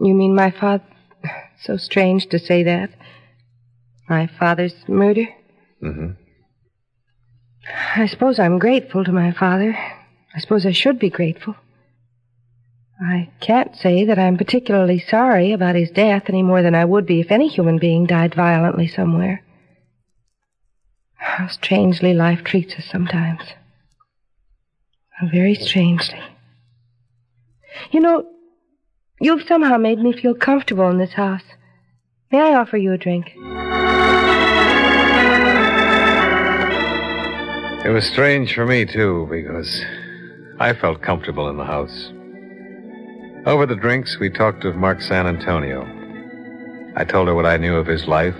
You 0.00 0.14
mean 0.14 0.34
my 0.34 0.50
father. 0.50 0.84
So 1.60 1.76
strange 1.76 2.28
to 2.28 2.38
say 2.38 2.62
that. 2.62 2.90
My 4.08 4.28
father's 4.38 4.74
murder? 4.86 5.26
Mm-hmm. 5.82 6.10
I 7.96 8.06
suppose 8.06 8.38
I'm 8.38 8.60
grateful 8.60 9.02
to 9.02 9.10
my 9.10 9.32
father. 9.32 9.76
I 10.38 10.40
suppose 10.40 10.64
I 10.64 10.70
should 10.70 11.00
be 11.00 11.10
grateful. 11.10 11.56
I 13.00 13.28
can't 13.40 13.74
say 13.74 14.04
that 14.04 14.20
I'm 14.20 14.36
particularly 14.36 15.00
sorry 15.00 15.50
about 15.50 15.74
his 15.74 15.90
death 15.90 16.26
any 16.28 16.44
more 16.44 16.62
than 16.62 16.76
I 16.76 16.84
would 16.84 17.06
be 17.06 17.18
if 17.18 17.32
any 17.32 17.48
human 17.48 17.78
being 17.78 18.06
died 18.06 18.36
violently 18.36 18.86
somewhere. 18.86 19.42
How 21.14 21.48
strangely 21.48 22.14
life 22.14 22.44
treats 22.44 22.74
us 22.74 22.84
sometimes. 22.84 23.40
How 25.10 25.26
very 25.26 25.56
strangely. 25.56 26.22
You 27.90 27.98
know, 27.98 28.24
you've 29.20 29.42
somehow 29.42 29.76
made 29.76 29.98
me 29.98 30.12
feel 30.12 30.36
comfortable 30.36 30.88
in 30.88 30.98
this 30.98 31.14
house. 31.14 31.42
May 32.30 32.38
I 32.38 32.54
offer 32.54 32.76
you 32.76 32.92
a 32.92 32.96
drink? 32.96 33.32
It 37.84 37.90
was 37.90 38.04
strange 38.04 38.54
for 38.54 38.66
me, 38.66 38.84
too, 38.84 39.26
because 39.30 39.82
I 40.60 40.72
felt 40.72 41.02
comfortable 41.02 41.48
in 41.48 41.56
the 41.56 41.64
house. 41.64 42.10
Over 43.46 43.64
the 43.64 43.76
drinks, 43.76 44.18
we 44.18 44.28
talked 44.28 44.64
of 44.64 44.74
Mark 44.74 45.00
San 45.00 45.28
Antonio. 45.28 45.86
I 46.96 47.04
told 47.04 47.28
her 47.28 47.34
what 47.36 47.46
I 47.46 47.56
knew 47.58 47.76
of 47.76 47.86
his 47.86 48.08
life, 48.08 48.34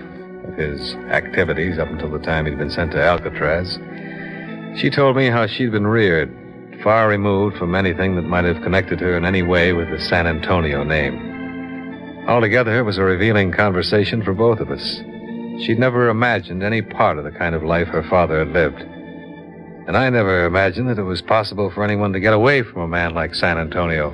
of 0.45 0.53
his 0.55 0.95
activities 1.11 1.79
up 1.79 1.87
until 1.87 2.11
the 2.11 2.19
time 2.19 2.45
he'd 2.45 2.57
been 2.57 2.69
sent 2.69 2.91
to 2.91 3.01
Alcatraz. 3.01 3.79
She 4.77 4.89
told 4.89 5.15
me 5.15 5.27
how 5.27 5.47
she'd 5.47 5.71
been 5.71 5.87
reared, 5.87 6.29
far 6.83 7.07
removed 7.07 7.57
from 7.57 7.73
anything 7.73 8.17
that 8.17 8.23
might 8.23 8.43
have 8.43 8.61
connected 8.63 8.99
her 8.99 9.15
in 9.15 9.23
any 9.23 9.41
way 9.41 9.71
with 9.71 9.89
the 9.89 9.99
San 10.01 10.27
Antonio 10.27 10.83
name. 10.83 12.25
Altogether, 12.27 12.79
it 12.79 12.83
was 12.83 12.97
a 12.97 13.03
revealing 13.03 13.53
conversation 13.53 14.21
for 14.23 14.33
both 14.33 14.59
of 14.59 14.71
us. 14.71 14.97
She'd 15.63 15.79
never 15.79 16.09
imagined 16.09 16.63
any 16.63 16.81
part 16.81 17.17
of 17.17 17.23
the 17.23 17.31
kind 17.31 17.55
of 17.55 17.63
life 17.63 17.87
her 17.87 18.03
father 18.03 18.39
had 18.39 18.49
lived. 18.49 18.83
And 19.89 19.97
I 19.97 20.07
never 20.11 20.45
imagined 20.45 20.87
that 20.89 20.99
it 20.99 21.03
was 21.03 21.23
possible 21.23 21.71
for 21.71 21.83
anyone 21.83 22.13
to 22.13 22.19
get 22.19 22.31
away 22.31 22.61
from 22.61 22.83
a 22.83 22.87
man 22.87 23.15
like 23.15 23.33
San 23.33 23.57
Antonio. 23.57 24.11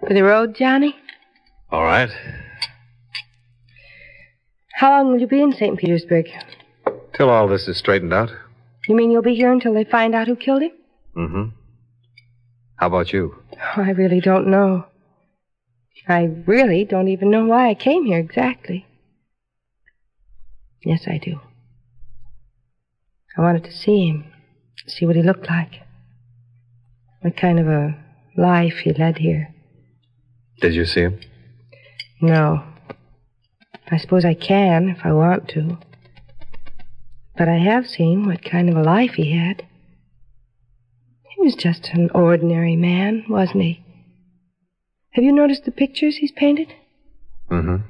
For 0.00 0.14
the 0.14 0.22
road, 0.22 0.54
Johnny? 0.54 0.96
All 1.70 1.82
right. 1.82 2.08
How 4.72 4.92
long 4.92 5.12
will 5.12 5.20
you 5.20 5.26
be 5.26 5.42
in 5.42 5.52
St. 5.52 5.78
Petersburg? 5.78 6.28
Till 7.14 7.28
all 7.28 7.46
this 7.46 7.68
is 7.68 7.76
straightened 7.76 8.14
out. 8.14 8.30
You 8.88 8.96
mean 8.96 9.10
you'll 9.10 9.20
be 9.20 9.34
here 9.34 9.52
until 9.52 9.74
they 9.74 9.84
find 9.84 10.14
out 10.14 10.26
who 10.26 10.34
killed 10.34 10.62
him? 10.62 10.72
Mm-hmm. 11.14 11.48
How 12.76 12.86
about 12.86 13.12
you? 13.12 13.36
Oh, 13.52 13.82
I 13.82 13.90
really 13.90 14.22
don't 14.22 14.46
know. 14.46 14.86
I 16.08 16.22
really 16.46 16.86
don't 16.86 17.08
even 17.08 17.30
know 17.30 17.44
why 17.44 17.68
I 17.68 17.74
came 17.74 18.06
here 18.06 18.18
exactly. 18.18 18.86
Yes, 20.82 21.02
I 21.06 21.18
do. 21.18 21.38
I 23.36 23.40
wanted 23.40 23.64
to 23.64 23.72
see 23.72 24.08
him, 24.08 24.24
see 24.86 25.06
what 25.06 25.16
he 25.16 25.22
looked 25.22 25.48
like, 25.48 25.80
what 27.20 27.36
kind 27.36 27.58
of 27.58 27.66
a 27.66 27.96
life 28.36 28.78
he 28.84 28.92
led 28.92 29.18
here. 29.18 29.54
Did 30.60 30.74
you 30.74 30.84
see 30.84 31.00
him? 31.00 31.20
No. 32.20 32.62
I 33.90 33.96
suppose 33.96 34.24
I 34.24 34.34
can 34.34 34.88
if 34.88 35.04
I 35.04 35.12
want 35.12 35.48
to. 35.48 35.78
But 37.36 37.48
I 37.48 37.58
have 37.58 37.86
seen 37.86 38.26
what 38.26 38.44
kind 38.44 38.68
of 38.68 38.76
a 38.76 38.82
life 38.82 39.14
he 39.14 39.36
had. 39.36 39.66
He 41.34 41.42
was 41.42 41.54
just 41.54 41.88
an 41.88 42.10
ordinary 42.14 42.76
man, 42.76 43.24
wasn't 43.28 43.62
he? 43.62 43.84
Have 45.12 45.24
you 45.24 45.32
noticed 45.32 45.64
the 45.64 45.72
pictures 45.72 46.16
he's 46.16 46.32
painted? 46.32 46.72
Mm-hmm. 47.50 47.84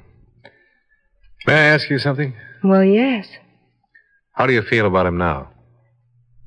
May 1.47 1.53
I 1.53 1.73
ask 1.73 1.89
you 1.89 1.99
something? 1.99 2.33
Well, 2.63 2.83
yes. 2.83 3.27
How 4.33 4.47
do 4.47 4.53
you 4.53 4.63
feel 4.63 4.85
about 4.87 5.05
him 5.05 5.17
now? 5.17 5.49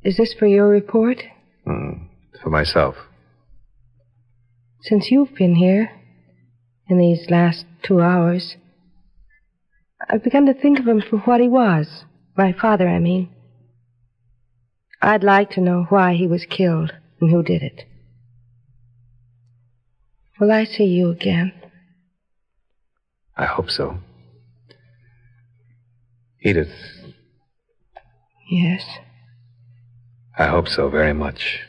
Is 0.02 0.16
this 0.16 0.34
for 0.38 0.46
your 0.46 0.68
report? 0.68 1.22
Mm, 1.66 2.08
for 2.42 2.50
myself. 2.50 2.96
Since 4.82 5.10
you've 5.10 5.34
been 5.34 5.54
here, 5.54 5.90
in 6.88 6.98
these 6.98 7.28
last 7.30 7.64
two 7.82 8.00
hours, 8.00 8.56
I've 10.08 10.22
begun 10.22 10.46
to 10.46 10.54
think 10.54 10.78
of 10.78 10.86
him 10.86 11.02
for 11.02 11.18
what 11.18 11.40
he 11.40 11.48
was. 11.48 12.04
My 12.36 12.52
father, 12.52 12.88
I 12.88 12.98
mean. 12.98 13.30
I'd 15.00 15.24
like 15.24 15.50
to 15.50 15.60
know 15.60 15.86
why 15.88 16.14
he 16.14 16.26
was 16.26 16.46
killed 16.48 16.92
and 17.20 17.30
who 17.30 17.42
did 17.42 17.62
it. 17.62 17.84
Will 20.40 20.52
I 20.52 20.64
see 20.64 20.84
you 20.84 21.10
again? 21.10 21.52
I 23.36 23.46
hope 23.46 23.70
so. 23.70 23.98
Edith, 26.42 26.72
Yes. 28.48 28.84
I 30.38 30.46
hope 30.46 30.68
so 30.68 30.88
very 30.88 31.12
much. 31.12 31.60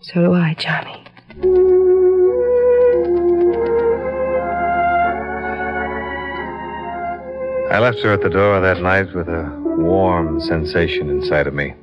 So 0.00 0.20
do 0.22 0.34
I, 0.34 0.54
Johnny. 0.54 1.02
I 7.72 7.80
left 7.80 7.98
her 8.00 8.12
at 8.12 8.22
the 8.22 8.30
door 8.30 8.60
that 8.60 8.80
night 8.80 9.12
with 9.14 9.28
a 9.28 9.52
warm 9.76 10.40
sensation 10.40 11.10
inside 11.10 11.46
of 11.46 11.54
me. 11.54 11.74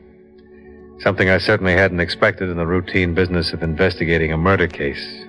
Something 1.00 1.30
I 1.30 1.38
certainly 1.38 1.74
hadn't 1.74 2.00
expected 2.00 2.50
in 2.50 2.58
the 2.58 2.66
routine 2.66 3.14
business 3.14 3.52
of 3.52 3.62
investigating 3.62 4.32
a 4.32 4.38
murder 4.38 4.68
case. 4.68 5.24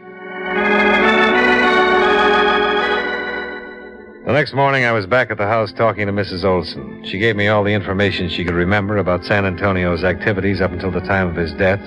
The 4.24 4.32
next 4.32 4.54
morning, 4.54 4.86
I 4.86 4.92
was 4.92 5.04
back 5.04 5.30
at 5.30 5.36
the 5.36 5.46
house 5.46 5.70
talking 5.70 6.06
to 6.06 6.12
Mrs. 6.12 6.44
Olson. 6.44 7.04
She 7.04 7.18
gave 7.18 7.36
me 7.36 7.48
all 7.48 7.62
the 7.62 7.74
information 7.74 8.30
she 8.30 8.42
could 8.42 8.54
remember 8.54 8.96
about 8.96 9.22
San 9.26 9.44
Antonio's 9.44 10.02
activities 10.02 10.62
up 10.62 10.72
until 10.72 10.90
the 10.90 11.02
time 11.02 11.28
of 11.28 11.36
his 11.36 11.52
death. 11.52 11.82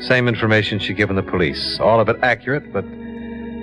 Same 0.00 0.28
information 0.28 0.78
she'd 0.78 0.96
given 0.96 1.16
the 1.16 1.22
police. 1.24 1.80
All 1.80 1.98
of 1.98 2.08
it 2.08 2.16
accurate, 2.22 2.72
but 2.72 2.84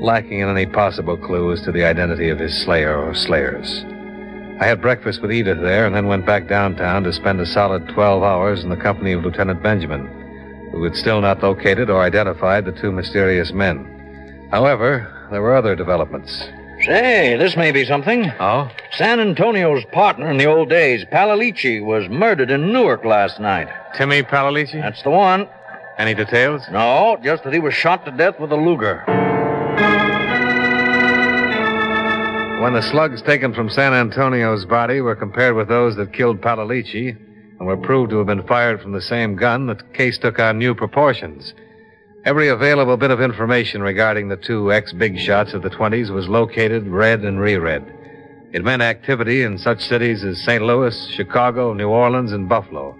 lacking 0.02 0.40
in 0.40 0.50
any 0.50 0.66
possible 0.66 1.16
clue 1.16 1.54
as 1.54 1.62
to 1.62 1.72
the 1.72 1.86
identity 1.86 2.28
of 2.28 2.38
his 2.38 2.54
slayer 2.66 3.02
or 3.02 3.16
slayers. 3.16 3.86
I 4.60 4.66
had 4.66 4.82
breakfast 4.82 5.22
with 5.22 5.32
Edith 5.32 5.62
there 5.62 5.86
and 5.86 5.96
then 5.96 6.08
went 6.08 6.26
back 6.26 6.50
downtown 6.50 7.04
to 7.04 7.14
spend 7.14 7.40
a 7.40 7.46
solid 7.46 7.88
12 7.88 8.24
hours 8.24 8.62
in 8.62 8.70
the 8.70 8.76
company 8.76 9.14
of 9.14 9.24
Lieutenant 9.24 9.64
Benjamin, 9.64 10.70
who 10.74 10.84
had 10.84 10.98
still 10.98 11.22
not 11.22 11.42
located 11.42 11.90
or 11.90 12.04
identified 12.04 12.66
the 12.66 12.74
two 12.74 12.92
mysterious 12.92 13.54
men. 13.54 14.50
However, 14.52 15.30
there 15.32 15.42
were 15.42 15.56
other 15.56 15.78
developments. 15.78 16.46
Say, 16.86 17.36
this 17.38 17.58
may 17.58 17.72
be 17.72 17.84
something. 17.84 18.32
Oh? 18.40 18.70
San 18.92 19.20
Antonio's 19.20 19.84
partner 19.86 20.30
in 20.30 20.38
the 20.38 20.46
old 20.46 20.70
days, 20.70 21.04
Palalici, 21.06 21.84
was 21.84 22.08
murdered 22.10 22.52
in 22.52 22.72
Newark 22.72 23.04
last 23.04 23.40
night. 23.40 23.68
Timmy 23.98 24.22
Palalici? 24.22 24.80
That's 24.80 25.02
the 25.02 25.10
one. 25.10 25.50
Any 25.98 26.14
details? 26.14 26.62
No, 26.72 27.18
just 27.24 27.44
that 27.44 27.54
he 27.54 27.60
was 27.60 27.74
shot 27.74 28.06
to 28.06 28.12
death 28.12 28.40
with 28.40 28.52
a 28.52 28.56
Luger. 28.56 29.04
When 32.62 32.74
the 32.74 32.82
slugs 32.82 33.22
taken 33.24 33.54
from 33.54 33.70
San 33.70 33.94
Antonio's 33.94 34.66
body 34.66 35.02
were 35.02 35.16
compared 35.16 35.56
with 35.56 35.68
those 35.68 35.96
that 35.96 36.14
killed 36.14 36.42
Palalici 36.42 37.10
and 37.58 37.68
were 37.68 37.78
proved 37.78 38.12
to 38.12 38.18
have 38.18 38.28
been 38.28 38.46
fired 38.46 38.80
from 38.82 38.92
the 38.92 39.02
same 39.02 39.36
gun, 39.36 39.66
the 39.66 39.76
case 39.94 40.20
took 40.20 40.38
on 40.38 40.60
new 40.60 40.76
proportions. 40.76 41.56
Every 42.26 42.48
available 42.50 42.98
bit 42.98 43.12
of 43.12 43.22
information 43.22 43.82
regarding 43.84 44.30
the 44.30 44.36
two 44.38 44.74
ex 44.74 44.92
big 44.94 45.20
shots 45.20 45.54
of 45.54 45.62
the 45.62 45.70
20s 45.70 46.10
was 46.10 46.28
located, 46.28 46.88
read, 46.88 47.22
and 47.24 47.40
reread. 47.40 47.84
It 48.52 48.64
meant 48.64 48.82
activity 48.82 49.44
in 49.44 49.58
such 49.58 49.82
cities 49.82 50.24
as 50.24 50.42
St. 50.44 50.64
Louis, 50.64 51.08
Chicago, 51.10 51.74
New 51.74 51.90
Orleans, 51.90 52.32
and 52.32 52.50
Buffalo. 52.50 52.96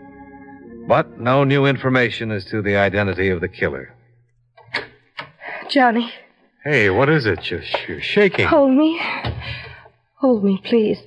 But 0.88 1.20
no 1.20 1.44
new 1.44 1.66
information 1.66 2.32
as 2.32 2.46
to 2.46 2.62
the 2.62 2.76
identity 2.76 3.30
of 3.30 3.42
the 3.42 3.48
killer. 3.48 3.94
Johnny, 5.70 6.12
Hey, 6.64 6.90
what 6.90 7.10
is 7.10 7.26
it? 7.28 7.50
You're, 7.52 7.62
you're 7.88 8.02
shaking. 8.02 8.48
hold 8.48 8.72
me. 8.72 9.00
Hold 10.16 10.44
me, 10.44 10.60
please. 10.64 10.98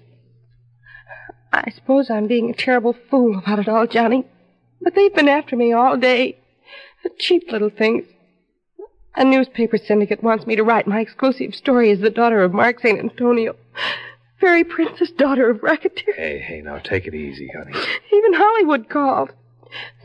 I 1.52 1.70
suppose 1.75 2.10
I'm 2.10 2.28
being 2.28 2.50
a 2.50 2.54
terrible 2.54 2.94
fool 3.10 3.37
about 3.38 3.58
it 3.58 3.68
all, 3.68 3.87
Johnny. 3.88 4.25
But 4.80 4.94
they've 4.94 5.12
been 5.14 5.28
after 5.28 5.56
me 5.56 5.72
all 5.72 5.96
day. 5.96 6.38
Cheap 7.19 7.50
little 7.50 7.71
things. 7.71 8.05
A 9.17 9.25
newspaper 9.25 9.78
syndicate 9.78 10.23
wants 10.23 10.47
me 10.47 10.55
to 10.57 10.62
write 10.62 10.87
my 10.87 11.00
exclusive 11.00 11.55
story 11.55 11.90
as 11.90 11.99
the 12.00 12.11
daughter 12.11 12.43
of 12.43 12.52
Mark 12.55 12.81
San 12.81 12.99
Antonio. 12.99 13.57
Fairy 14.40 14.62
princess, 14.62 15.11
daughter 15.11 15.50
of 15.50 15.62
racketeer. 15.62 16.14
Hey, 16.14 16.38
hey, 16.38 16.61
now 16.61 16.78
take 16.78 17.07
it 17.07 17.14
easy, 17.14 17.49
honey. 17.49 17.73
Even 18.12 18.35
Hollywood 18.35 18.88
called. 18.88 19.31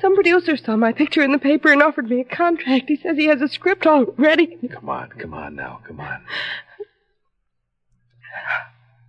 Some 0.02 0.16
producer 0.16 0.58
saw 0.58 0.76
my 0.76 0.92
picture 0.92 1.22
in 1.22 1.32
the 1.32 1.38
paper 1.38 1.72
and 1.72 1.84
offered 1.84 2.10
me 2.10 2.22
a 2.22 2.24
contract. 2.24 2.90
He 2.90 2.96
says 2.96 3.16
he 3.16 3.28
has 3.28 3.42
a 3.42 3.48
script 3.48 3.86
all 3.86 4.06
ready. 4.18 4.58
Come 4.72 4.90
on, 4.90 5.10
come 5.10 5.34
on 5.34 5.56
now, 5.56 5.82
come 5.88 6.00
on. 6.00 6.24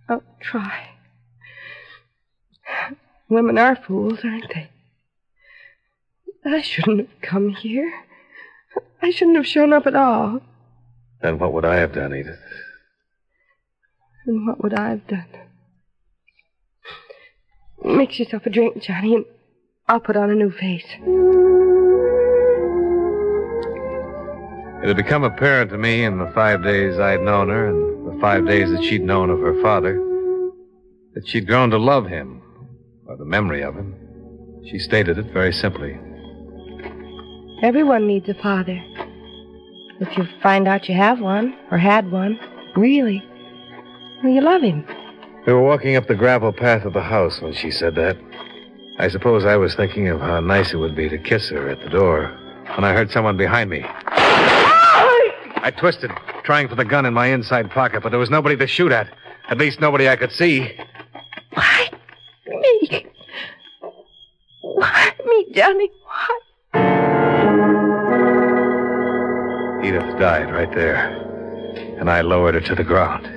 I'll 0.07 0.23
try. 0.39 0.89
Women 3.27 3.57
are 3.57 3.75
fools, 3.75 4.19
aren't 4.23 4.53
they? 4.53 4.69
I 6.45 6.61
shouldn't 6.61 6.99
have 6.99 7.21
come 7.21 7.49
here. 7.49 7.91
I 9.01 9.11
shouldn't 9.11 9.37
have 9.37 9.47
shown 9.47 9.73
up 9.73 9.87
at 9.87 9.95
all. 9.95 10.41
Then 11.21 11.39
what 11.39 11.53
would 11.53 11.65
I 11.65 11.75
have 11.77 11.93
done, 11.93 12.13
Edith? 12.13 12.39
And 14.27 14.47
what 14.47 14.61
would 14.63 14.73
I 14.73 14.89
have 14.89 15.07
done? 15.07 15.25
Mix 17.83 18.19
yourself 18.19 18.45
a 18.45 18.49
drink, 18.49 18.81
Johnny, 18.81 19.15
and 19.15 19.25
I'll 19.87 19.99
put 19.99 20.15
on 20.15 20.29
a 20.29 20.35
new 20.35 20.51
face. 20.51 20.85
It 24.83 24.87
had 24.87 24.97
become 24.97 25.23
apparent 25.23 25.71
to 25.71 25.77
me 25.77 26.03
in 26.03 26.19
the 26.19 26.31
five 26.33 26.63
days 26.63 26.99
I'd 26.99 27.21
known 27.21 27.49
her 27.49 27.69
and 27.69 28.07
the 28.07 28.21
five 28.21 28.45
days 28.45 28.69
that 28.71 28.83
she'd 28.83 29.03
known 29.03 29.29
of 29.29 29.39
her 29.39 29.59
father 29.61 29.99
that 31.15 31.27
she'd 31.27 31.47
grown 31.47 31.69
to 31.71 31.77
love 31.77 32.05
him, 32.07 32.41
or 33.07 33.15
the 33.15 33.25
memory 33.25 33.63
of 33.63 33.73
him. 33.73 33.95
She 34.69 34.77
stated 34.77 35.17
it 35.17 35.31
very 35.31 35.53
simply. 35.53 35.97
Everyone 37.61 38.05
needs 38.05 38.27
a 38.27 38.33
father. 38.33 38.83
If 39.99 40.17
you 40.17 40.27
find 40.43 40.67
out 40.67 40.89
you 40.89 40.95
have 40.95 41.21
one, 41.21 41.57
or 41.71 41.77
had 41.77 42.11
one, 42.11 42.37
really, 42.75 43.23
well, 44.21 44.33
you 44.33 44.41
love 44.41 44.61
him. 44.61 44.85
We 45.47 45.53
were 45.53 45.61
walking 45.63 45.95
up 45.95 46.07
the 46.07 46.15
gravel 46.15 46.51
path 46.51 46.83
of 46.83 46.93
the 46.93 47.01
house 47.01 47.39
when 47.39 47.53
she 47.53 47.71
said 47.71 47.95
that. 47.95 48.17
I 48.99 49.07
suppose 49.07 49.45
I 49.45 49.55
was 49.55 49.73
thinking 49.73 50.09
of 50.09 50.19
how 50.19 50.39
nice 50.41 50.73
it 50.73 50.77
would 50.77 50.95
be 50.95 51.07
to 51.07 51.17
kiss 51.17 51.49
her 51.49 51.69
at 51.69 51.79
the 51.79 51.89
door 51.89 52.27
when 52.75 52.83
I 52.83 52.93
heard 52.93 53.11
someone 53.11 53.37
behind 53.37 53.69
me. 53.69 53.83
I 53.85 55.71
twisted, 55.77 56.11
trying 56.43 56.67
for 56.67 56.75
the 56.75 56.85
gun 56.85 57.05
in 57.05 57.13
my 57.13 57.27
inside 57.27 57.71
pocket, 57.71 58.03
but 58.03 58.09
there 58.09 58.19
was 58.19 58.29
nobody 58.29 58.57
to 58.57 58.67
shoot 58.67 58.91
at. 58.91 59.07
At 59.49 59.57
least 59.57 59.79
nobody 59.79 60.09
I 60.09 60.15
could 60.15 60.31
see. 60.31 60.77
Why? 61.53 61.89
Me? 62.47 63.05
Why 64.61 65.13
me, 65.25 65.47
Johnny? 65.53 65.89
Why? 66.03 66.39
Edith 69.85 70.17
died 70.17 70.51
right 70.51 70.73
there, 70.73 70.97
and 71.99 72.09
I 72.09 72.21
lowered 72.21 72.55
her 72.55 72.61
to 72.61 72.73
the 72.73 72.83
ground. 72.83 73.27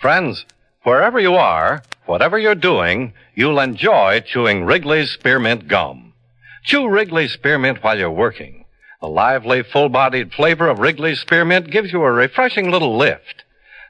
Friends, 0.00 0.46
wherever 0.84 1.20
you 1.20 1.34
are, 1.34 1.82
whatever 2.06 2.38
you're 2.38 2.54
doing, 2.54 3.12
you'll 3.34 3.60
enjoy 3.60 4.20
chewing 4.20 4.64
Wrigley's 4.64 5.10
Spearmint 5.10 5.68
Gum. 5.68 6.07
Chew 6.64 6.88
Wrigley's 6.88 7.32
Spearmint 7.32 7.82
while 7.82 7.98
you're 7.98 8.10
working. 8.10 8.64
The 9.00 9.08
lively, 9.08 9.62
full-bodied 9.62 10.32
flavor 10.32 10.68
of 10.68 10.80
Wrigley's 10.80 11.20
Spearmint 11.20 11.70
gives 11.70 11.92
you 11.92 12.02
a 12.02 12.10
refreshing 12.10 12.70
little 12.70 12.96
lift. 12.96 13.44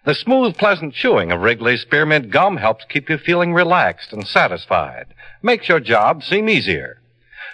The 0.04 0.14
smooth, 0.14 0.57
pleasant 0.57 0.94
chewing 0.94 1.33
of 1.33 1.40
Wrigley's 1.40 1.83
Spearmint 1.83 2.31
Gum 2.31 2.59
helps 2.59 2.85
keep 2.85 3.09
you 3.09 3.18
feeling 3.18 3.54
relaxed 3.54 4.12
and 4.12 4.26
satisfied. 4.26 5.07
Makes 5.42 5.68
your 5.68 5.81
job 5.81 6.22
seem 6.22 6.48
easier. 6.48 7.00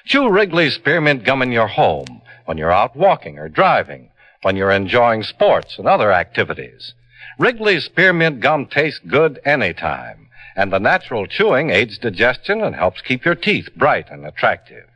Chew 0.05 0.29
Wrigley's 0.29 0.74
Spearmint 0.74 1.24
Gum 1.24 1.42
in 1.42 1.53
your 1.53 1.68
home, 1.68 2.22
when 2.44 2.59
you're 2.59 2.72
out 2.72 2.96
walking 2.96 3.38
or 3.38 3.48
driving, 3.48 4.11
when 4.42 4.57
you're 4.57 4.70
enjoying 4.70 5.22
sports 5.22 5.79
and 5.79 5.87
other 5.87 6.12
activities. 6.12 6.92
Wrigley's 7.38 7.85
Spearmint 7.85 8.40
Gum 8.40 8.66
tastes 8.66 9.00
good 9.07 9.40
anytime, 9.44 10.29
and 10.57 10.72
the 10.72 10.79
natural 10.79 11.27
chewing 11.27 11.70
aids 11.70 11.98
digestion 11.98 12.61
and 12.61 12.74
helps 12.74 13.00
keep 13.00 13.24
your 13.24 13.35
teeth 13.35 13.68
bright 13.77 14.11
and 14.11 14.27
attractive. 14.27 14.87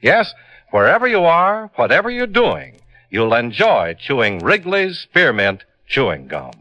Yes, 0.00 0.32
wherever 0.70 1.06
you 1.06 1.24
are, 1.24 1.70
whatever 1.76 2.10
you're 2.10 2.26
doing, 2.26 2.76
you'll 3.10 3.34
enjoy 3.34 3.96
chewing 3.98 4.38
Wrigley's 4.38 4.98
Spearmint 4.98 5.64
Chewing 5.88 6.28
Gum. 6.28 6.52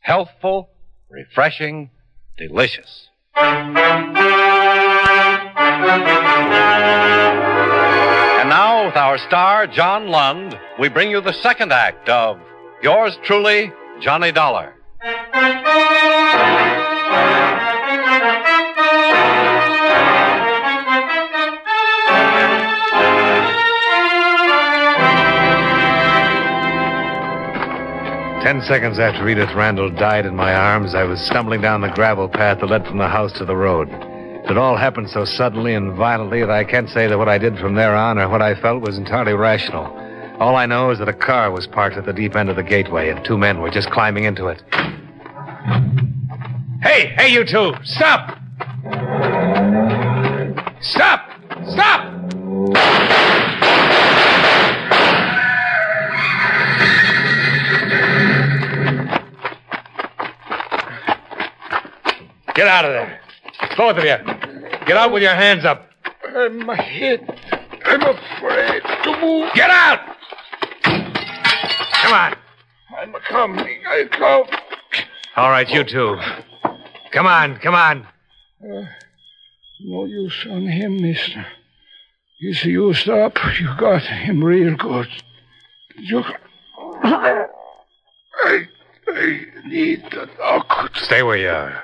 Healthful, 0.00 0.68
refreshing, 1.10 1.90
delicious. 2.38 3.08
And 3.34 3.74
now, 8.48 8.86
with 8.86 8.96
our 8.96 9.18
star, 9.18 9.66
John 9.66 10.08
Lund, 10.08 10.58
we 10.78 10.88
bring 10.88 11.10
you 11.10 11.20
the 11.20 11.32
second 11.32 11.72
act 11.72 12.08
of 12.08 12.38
Yours 12.82 13.18
truly, 13.24 13.72
Johnny 14.00 14.30
Dollar. 14.32 14.74
Ten 28.46 28.62
seconds 28.62 29.00
after 29.00 29.28
Edith 29.28 29.52
Randall 29.56 29.90
died 29.90 30.24
in 30.24 30.36
my 30.36 30.54
arms, 30.54 30.94
I 30.94 31.02
was 31.02 31.20
stumbling 31.20 31.60
down 31.60 31.80
the 31.80 31.88
gravel 31.88 32.28
path 32.28 32.60
that 32.60 32.70
led 32.70 32.86
from 32.86 32.98
the 32.98 33.08
house 33.08 33.32
to 33.38 33.44
the 33.44 33.56
road. 33.56 33.88
It 34.48 34.56
all 34.56 34.76
happened 34.76 35.10
so 35.10 35.24
suddenly 35.24 35.74
and 35.74 35.96
violently 35.96 36.38
that 36.42 36.50
I 36.50 36.62
can't 36.62 36.88
say 36.88 37.08
that 37.08 37.18
what 37.18 37.28
I 37.28 37.38
did 37.38 37.58
from 37.58 37.74
there 37.74 37.96
on 37.96 38.20
or 38.20 38.28
what 38.28 38.42
I 38.42 38.54
felt 38.54 38.82
was 38.82 38.98
entirely 38.98 39.32
rational. 39.32 39.86
All 40.38 40.54
I 40.54 40.64
know 40.64 40.90
is 40.90 41.00
that 41.00 41.08
a 41.08 41.12
car 41.12 41.50
was 41.50 41.66
parked 41.66 41.96
at 41.96 42.06
the 42.06 42.12
deep 42.12 42.36
end 42.36 42.48
of 42.48 42.54
the 42.54 42.62
gateway 42.62 43.10
and 43.10 43.24
two 43.24 43.36
men 43.36 43.60
were 43.60 43.68
just 43.68 43.90
climbing 43.90 44.22
into 44.22 44.46
it. 44.46 44.62
Hey, 46.82 47.14
hey, 47.18 47.32
you 47.32 47.44
two! 47.44 47.74
Stop! 47.82 48.38
Stop! 50.80 51.32
Stop! 51.72 52.05
Get 62.56 62.68
out 62.68 62.86
of 62.86 62.92
there. 62.92 63.20
Both 63.76 63.98
of 63.98 64.04
you. 64.04 64.16
Get 64.86 64.96
out 64.96 65.12
with 65.12 65.22
your 65.22 65.34
hands 65.34 65.66
up. 65.66 65.90
I'm 66.24 66.66
hit. 66.78 67.20
I'm 67.84 68.00
afraid 68.00 68.82
to 69.04 69.20
move. 69.20 69.52
Get 69.54 69.68
out! 69.68 70.00
Come 70.82 72.12
on. 72.12 72.34
I'm 72.98 73.12
coming. 73.28 73.82
I 73.86 74.04
come. 74.10 74.44
All 75.36 75.50
right, 75.50 75.68
you 75.68 75.84
two. 75.84 76.18
Come 77.12 77.26
on, 77.26 77.58
come 77.58 77.74
on. 77.74 78.06
Uh, 78.62 78.86
no 79.84 80.06
use 80.06 80.46
on 80.50 80.66
him, 80.66 81.02
mister. 81.02 81.44
He's 82.38 82.64
used 82.64 83.08
up. 83.10 83.36
You 83.60 83.68
got 83.78 84.02
him 84.02 84.42
real 84.42 84.76
good. 84.76 85.08
You... 85.98 86.24
I, 87.02 87.46
I 88.44 89.46
need 89.66 90.04
the 90.10 90.28
doctor. 90.38 91.04
Stay 91.04 91.22
where 91.22 91.36
you 91.36 91.50
are. 91.50 91.82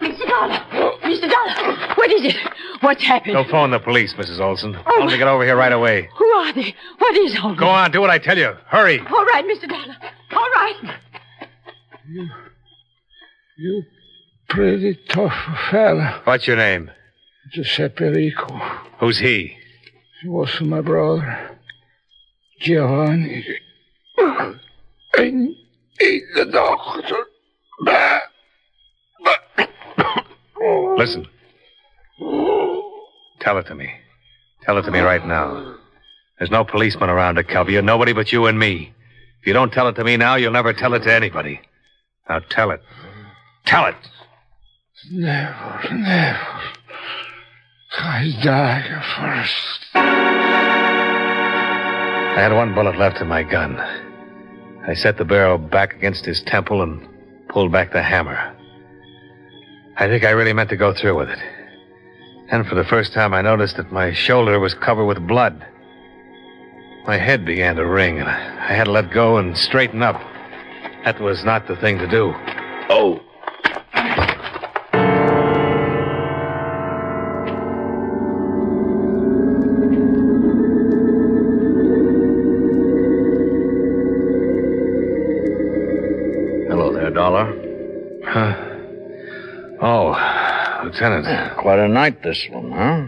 Mr. 0.00 0.28
Dollar! 0.28 0.98
Mr. 1.02 1.30
Dollar! 1.30 1.94
What 1.96 2.10
is 2.12 2.24
it? 2.34 2.36
What's 2.80 3.04
happened? 3.04 3.34
Don't 3.34 3.48
phone 3.50 3.70
the 3.70 3.78
police, 3.78 4.14
Mrs. 4.14 4.40
Olson. 4.40 4.76
Oh, 4.76 4.82
tell 4.82 4.98
them 5.00 5.08
to 5.10 5.18
get 5.18 5.28
over 5.28 5.44
here 5.44 5.56
right 5.56 5.72
away. 5.72 6.08
Who 6.16 6.24
are 6.24 6.52
they? 6.52 6.74
What 6.98 7.16
is 7.16 7.38
all 7.42 7.50
this? 7.50 7.58
Go 7.60 7.68
on, 7.68 7.90
do 7.90 8.00
what 8.00 8.10
I 8.10 8.18
tell 8.18 8.38
you. 8.38 8.54
Hurry. 8.66 9.00
All 9.00 9.24
right, 9.24 9.44
Mr. 9.44 9.68
Dollar. 9.68 9.96
All 10.32 10.50
right. 10.50 10.74
You 12.08 12.28
you 13.58 13.82
pretty 14.48 14.98
tough 15.08 15.34
fella, 15.70 16.22
What's 16.24 16.46
your 16.46 16.56
name? 16.56 16.90
Giuseppe 17.52 18.04
Rico. 18.04 18.58
Who's 18.98 19.18
he? 19.18 19.56
He 20.22 20.28
was 20.28 20.60
my 20.60 20.80
brother, 20.80 21.58
Giovanni. 22.60 23.44
I 24.18 25.30
need 25.30 26.22
the 26.34 26.46
doctor. 26.46 27.26
Listen. 31.00 31.26
Tell 33.40 33.56
it 33.56 33.66
to 33.68 33.74
me. 33.74 33.90
Tell 34.64 34.76
it 34.76 34.82
to 34.82 34.90
me 34.90 34.98
right 34.98 35.26
now. 35.26 35.76
There's 36.38 36.50
no 36.50 36.62
policeman 36.62 37.08
around 37.08 37.36
to 37.36 37.42
cover 37.42 37.70
you, 37.70 37.80
nobody 37.80 38.12
but 38.12 38.30
you 38.32 38.44
and 38.44 38.58
me. 38.58 38.92
If 39.40 39.46
you 39.46 39.54
don't 39.54 39.72
tell 39.72 39.88
it 39.88 39.94
to 39.94 40.04
me 40.04 40.18
now, 40.18 40.34
you'll 40.34 40.52
never 40.52 40.74
tell 40.74 40.92
it 40.92 41.02
to 41.04 41.14
anybody. 41.14 41.62
Now 42.28 42.40
tell 42.50 42.70
it. 42.70 42.82
Tell 43.64 43.86
it. 43.86 43.94
Never, 45.10 45.88
never. 45.90 46.60
I 47.98 48.32
die 48.42 48.84
first. 49.16 49.86
I 52.34 52.34
had 52.36 52.52
one 52.52 52.74
bullet 52.74 52.98
left 52.98 53.22
in 53.22 53.26
my 53.26 53.42
gun. 53.42 53.80
I 54.86 54.92
set 54.92 55.16
the 55.16 55.24
barrel 55.24 55.56
back 55.56 55.94
against 55.94 56.26
his 56.26 56.42
temple 56.42 56.82
and 56.82 57.08
pulled 57.48 57.72
back 57.72 57.90
the 57.90 58.02
hammer. 58.02 58.54
I 60.00 60.08
think 60.08 60.24
I 60.24 60.30
really 60.30 60.54
meant 60.54 60.70
to 60.70 60.78
go 60.78 60.94
through 60.94 61.14
with 61.18 61.28
it. 61.28 61.38
And 62.50 62.66
for 62.66 62.74
the 62.74 62.84
first 62.84 63.12
time, 63.12 63.34
I 63.34 63.42
noticed 63.42 63.76
that 63.76 63.92
my 63.92 64.14
shoulder 64.14 64.58
was 64.58 64.72
covered 64.72 65.04
with 65.04 65.18
blood. 65.28 65.62
My 67.06 67.18
head 67.18 67.44
began 67.44 67.76
to 67.76 67.84
ring, 67.84 68.18
and 68.18 68.26
I 68.26 68.72
had 68.74 68.84
to 68.84 68.92
let 68.92 69.12
go 69.12 69.36
and 69.36 69.54
straighten 69.54 70.02
up. 70.02 70.18
That 71.04 71.20
was 71.20 71.44
not 71.44 71.68
the 71.68 71.76
thing 71.76 71.98
to 71.98 72.06
do. 72.08 72.32
Oh. 72.88 73.20
Hello 86.70 86.90
there, 86.90 87.10
Dollar. 87.10 87.49
Lieutenant. 90.90 91.56
Quite 91.58 91.78
a 91.78 91.88
night, 91.88 92.22
this 92.22 92.46
one, 92.50 92.72
huh? 92.72 93.06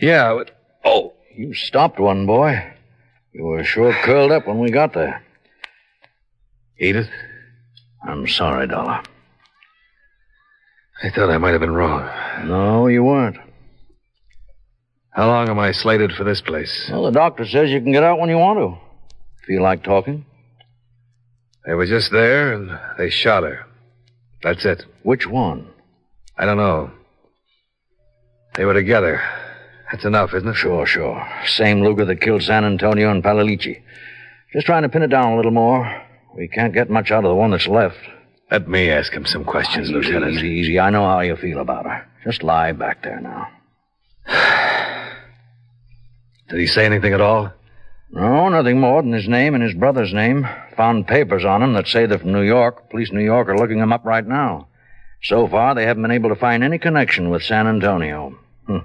Yeah, 0.00 0.34
but, 0.34 0.50
Oh, 0.84 1.12
you 1.36 1.54
stopped 1.54 2.00
one, 2.00 2.26
boy. 2.26 2.72
You 3.32 3.44
were 3.44 3.62
sure 3.64 3.92
curled 4.02 4.32
up 4.32 4.46
when 4.46 4.58
we 4.58 4.70
got 4.70 4.92
there. 4.92 5.22
Edith? 6.78 7.08
I'm 8.06 8.26
sorry, 8.26 8.66
Dollar. 8.66 9.02
I 11.02 11.10
thought 11.10 11.30
I 11.30 11.38
might 11.38 11.52
have 11.52 11.60
been 11.60 11.74
wrong. 11.74 12.08
No, 12.48 12.86
you 12.88 13.04
weren't. 13.04 13.36
How 15.10 15.26
long 15.28 15.48
am 15.48 15.58
I 15.58 15.72
slated 15.72 16.12
for 16.12 16.24
this 16.24 16.40
place? 16.40 16.88
Well, 16.90 17.04
the 17.04 17.10
doctor 17.10 17.46
says 17.46 17.70
you 17.70 17.80
can 17.80 17.92
get 17.92 18.02
out 18.02 18.18
when 18.18 18.30
you 18.30 18.38
want 18.38 18.58
to. 18.58 18.78
Feel 19.46 19.62
like 19.62 19.84
talking? 19.84 20.24
They 21.66 21.74
were 21.74 21.86
just 21.86 22.10
there, 22.10 22.52
and 22.54 22.70
they 22.98 23.10
shot 23.10 23.42
her. 23.42 23.66
That's 24.42 24.64
it. 24.64 24.84
Which 25.02 25.26
one? 25.26 25.68
I 26.40 26.46
don't 26.46 26.56
know. 26.56 26.90
They 28.56 28.64
were 28.64 28.72
together. 28.72 29.22
That's 29.92 30.06
enough, 30.06 30.32
isn't 30.32 30.48
it? 30.48 30.54
Sure, 30.54 30.86
sure. 30.86 31.22
Same 31.44 31.82
Luger 31.82 32.06
that 32.06 32.22
killed 32.22 32.42
San 32.42 32.64
Antonio 32.64 33.10
and 33.10 33.22
Palalici. 33.22 33.82
Just 34.54 34.64
trying 34.64 34.84
to 34.84 34.88
pin 34.88 35.02
it 35.02 35.08
down 35.10 35.32
a 35.32 35.36
little 35.36 35.50
more. 35.50 36.02
We 36.34 36.48
can't 36.48 36.72
get 36.72 36.88
much 36.88 37.10
out 37.10 37.26
of 37.26 37.28
the 37.28 37.34
one 37.34 37.50
that's 37.50 37.66
left. 37.68 37.98
Let 38.50 38.66
me 38.66 38.88
ask 38.90 39.12
him 39.12 39.26
some 39.26 39.44
questions, 39.44 39.90
easy, 39.90 39.94
Lieutenant. 39.94 40.32
Easy, 40.32 40.48
easy. 40.48 40.80
I 40.80 40.88
know 40.88 41.04
how 41.04 41.20
you 41.20 41.36
feel 41.36 41.58
about 41.58 41.84
her. 41.84 42.08
Just 42.24 42.42
lie 42.42 42.72
back 42.72 43.02
there 43.02 43.20
now. 43.20 43.48
Did 46.48 46.58
he 46.58 46.66
say 46.66 46.86
anything 46.86 47.12
at 47.12 47.20
all? 47.20 47.52
No, 48.12 48.48
nothing 48.48 48.80
more 48.80 49.02
than 49.02 49.12
his 49.12 49.28
name 49.28 49.54
and 49.54 49.62
his 49.62 49.74
brother's 49.74 50.14
name. 50.14 50.48
Found 50.78 51.06
papers 51.06 51.44
on 51.44 51.62
him 51.62 51.74
that 51.74 51.86
say 51.86 52.06
they're 52.06 52.18
from 52.18 52.32
New 52.32 52.44
York. 52.44 52.88
Police 52.88 53.12
New 53.12 53.20
York 53.22 53.48
are 53.48 53.58
looking 53.58 53.80
him 53.80 53.92
up 53.92 54.06
right 54.06 54.26
now. 54.26 54.68
So 55.22 55.46
far, 55.46 55.74
they 55.74 55.84
haven't 55.84 56.02
been 56.02 56.10
able 56.10 56.30
to 56.30 56.36
find 56.36 56.64
any 56.64 56.78
connection 56.78 57.30
with 57.30 57.42
San 57.42 57.66
Antonio. 57.66 58.38
Hmm. 58.66 58.78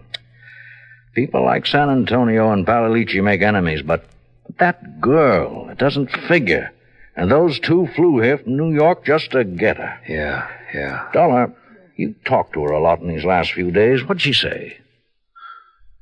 People 1.13 1.45
like 1.45 1.65
San 1.65 1.89
Antonio 1.89 2.51
and 2.51 2.65
Palalici 2.65 3.23
make 3.23 3.41
enemies, 3.41 3.81
but, 3.81 4.05
but 4.45 4.57
that 4.57 4.99
girl, 4.99 5.69
it 5.69 5.77
doesn't 5.77 6.11
figure. 6.27 6.71
And 7.15 7.31
those 7.31 7.59
two 7.59 7.87
flew 7.95 8.19
here 8.19 8.37
from 8.37 8.57
New 8.57 8.73
York 8.73 9.05
just 9.05 9.31
to 9.31 9.45
get 9.45 9.77
her. 9.77 9.99
Yeah, 10.07 10.47
yeah. 10.73 11.09
Dollar, 11.13 11.53
you 11.95 12.15
talked 12.25 12.53
to 12.53 12.63
her 12.63 12.71
a 12.71 12.81
lot 12.81 12.99
in 12.99 13.07
these 13.07 13.23
last 13.23 13.53
few 13.53 13.71
days. 13.71 14.03
What'd 14.03 14.21
she 14.21 14.33
say? 14.33 14.77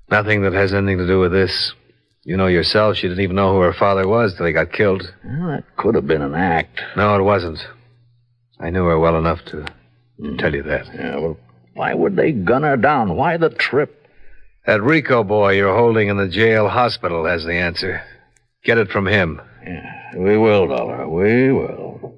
Nothing 0.10 0.42
that 0.42 0.54
has 0.54 0.74
anything 0.74 0.98
to 0.98 1.08
do 1.08 1.20
with 1.20 1.32
this. 1.32 1.74
You 2.24 2.38
know 2.38 2.48
yourself, 2.48 2.96
she 2.96 3.08
didn't 3.08 3.24
even 3.24 3.36
know 3.36 3.54
who 3.54 3.60
her 3.60 3.74
father 3.74 4.08
was 4.08 4.36
till 4.36 4.46
he 4.46 4.54
got 4.54 4.72
killed. 4.72 5.14
Well, 5.24 5.48
that 5.50 5.76
could 5.76 5.94
have 5.96 6.08
been 6.08 6.22
an 6.22 6.34
act. 6.34 6.82
No, 6.96 7.16
it 7.20 7.22
wasn't. 7.22 7.60
I 8.60 8.70
knew 8.70 8.86
her 8.86 8.98
well 8.98 9.18
enough 9.18 9.44
to, 9.48 9.66
to 10.22 10.38
tell 10.38 10.54
you 10.54 10.64
that. 10.64 10.88
Yeah, 10.94 11.18
well, 11.18 11.38
why 11.74 11.94
would 11.94 12.16
they 12.16 12.32
gun 12.32 12.64
her 12.64 12.78
down? 12.78 13.16
Why 13.16 13.38
the 13.38 13.50
trip? 13.50 14.08
That 14.66 14.82
Rico 14.82 15.24
boy 15.24 15.54
you're 15.54 15.76
holding 15.76 16.08
in 16.08 16.18
the 16.18 16.28
jail 16.30 16.70
hospital 16.70 17.26
has 17.26 17.44
the 17.44 17.54
answer. 17.54 18.02
Get 18.64 18.78
it 18.78 18.90
from 18.90 19.08
him. 19.08 19.42
Yeah, 19.66 20.18
we 20.18 20.38
will, 20.38 20.68
Dollar. 20.68 21.08
We 21.10 21.52
will. 21.52 22.16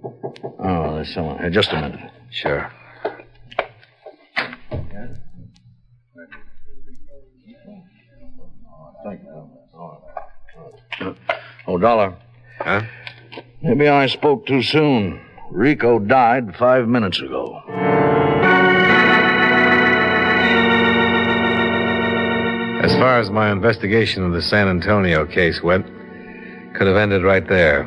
Oh, 0.60 0.96
there's 0.96 1.14
someone 1.14 1.40
here. 1.40 1.50
Just 1.50 1.72
a 1.72 1.82
minute. 1.82 2.12
Sure. 2.30 2.72
Oh, 11.68 11.78
Dollar. 11.80 12.16
Huh? 12.60 12.82
Maybe 13.62 13.88
I 13.88 14.06
spoke 14.06 14.46
too 14.46 14.62
soon. 14.62 15.25
Rico 15.56 16.00
died 16.00 16.54
five 16.58 16.86
minutes 16.86 17.22
ago. 17.22 17.62
As 22.84 22.91
far 22.98 23.20
as 23.20 23.30
my 23.30 23.54
investigation 23.54 24.26
of 24.26 24.34
the 24.34 24.41
San 24.41 24.68
Antonio 24.68 25.26
case 25.26 25.62
went, 25.63 25.86
could 26.76 26.88
have 26.88 26.98
ended 26.98 27.24
right 27.24 27.48
there. 27.48 27.84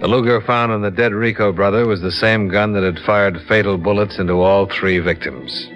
The 0.00 0.08
Luger 0.08 0.40
found 0.40 0.72
in 0.72 0.80
the 0.80 0.90
dead 0.90 1.12
Rico 1.12 1.52
brother 1.52 1.86
was 1.86 2.00
the 2.00 2.10
same 2.10 2.48
gun 2.48 2.72
that 2.72 2.82
had 2.82 2.98
fired 3.04 3.42
fatal 3.46 3.76
bullets 3.76 4.18
into 4.18 4.40
all 4.40 4.64
three 4.64 4.98
victims. 4.98 5.68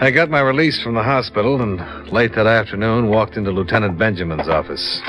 I 0.00 0.10
got 0.10 0.30
my 0.30 0.40
release 0.40 0.82
from 0.82 0.94
the 0.94 1.02
hospital 1.02 1.60
and 1.60 2.10
late 2.10 2.34
that 2.36 2.46
afternoon 2.46 3.10
walked 3.10 3.36
into 3.36 3.50
Lieutenant 3.50 3.98
Benjamin's 3.98 4.48
office. 4.48 5.02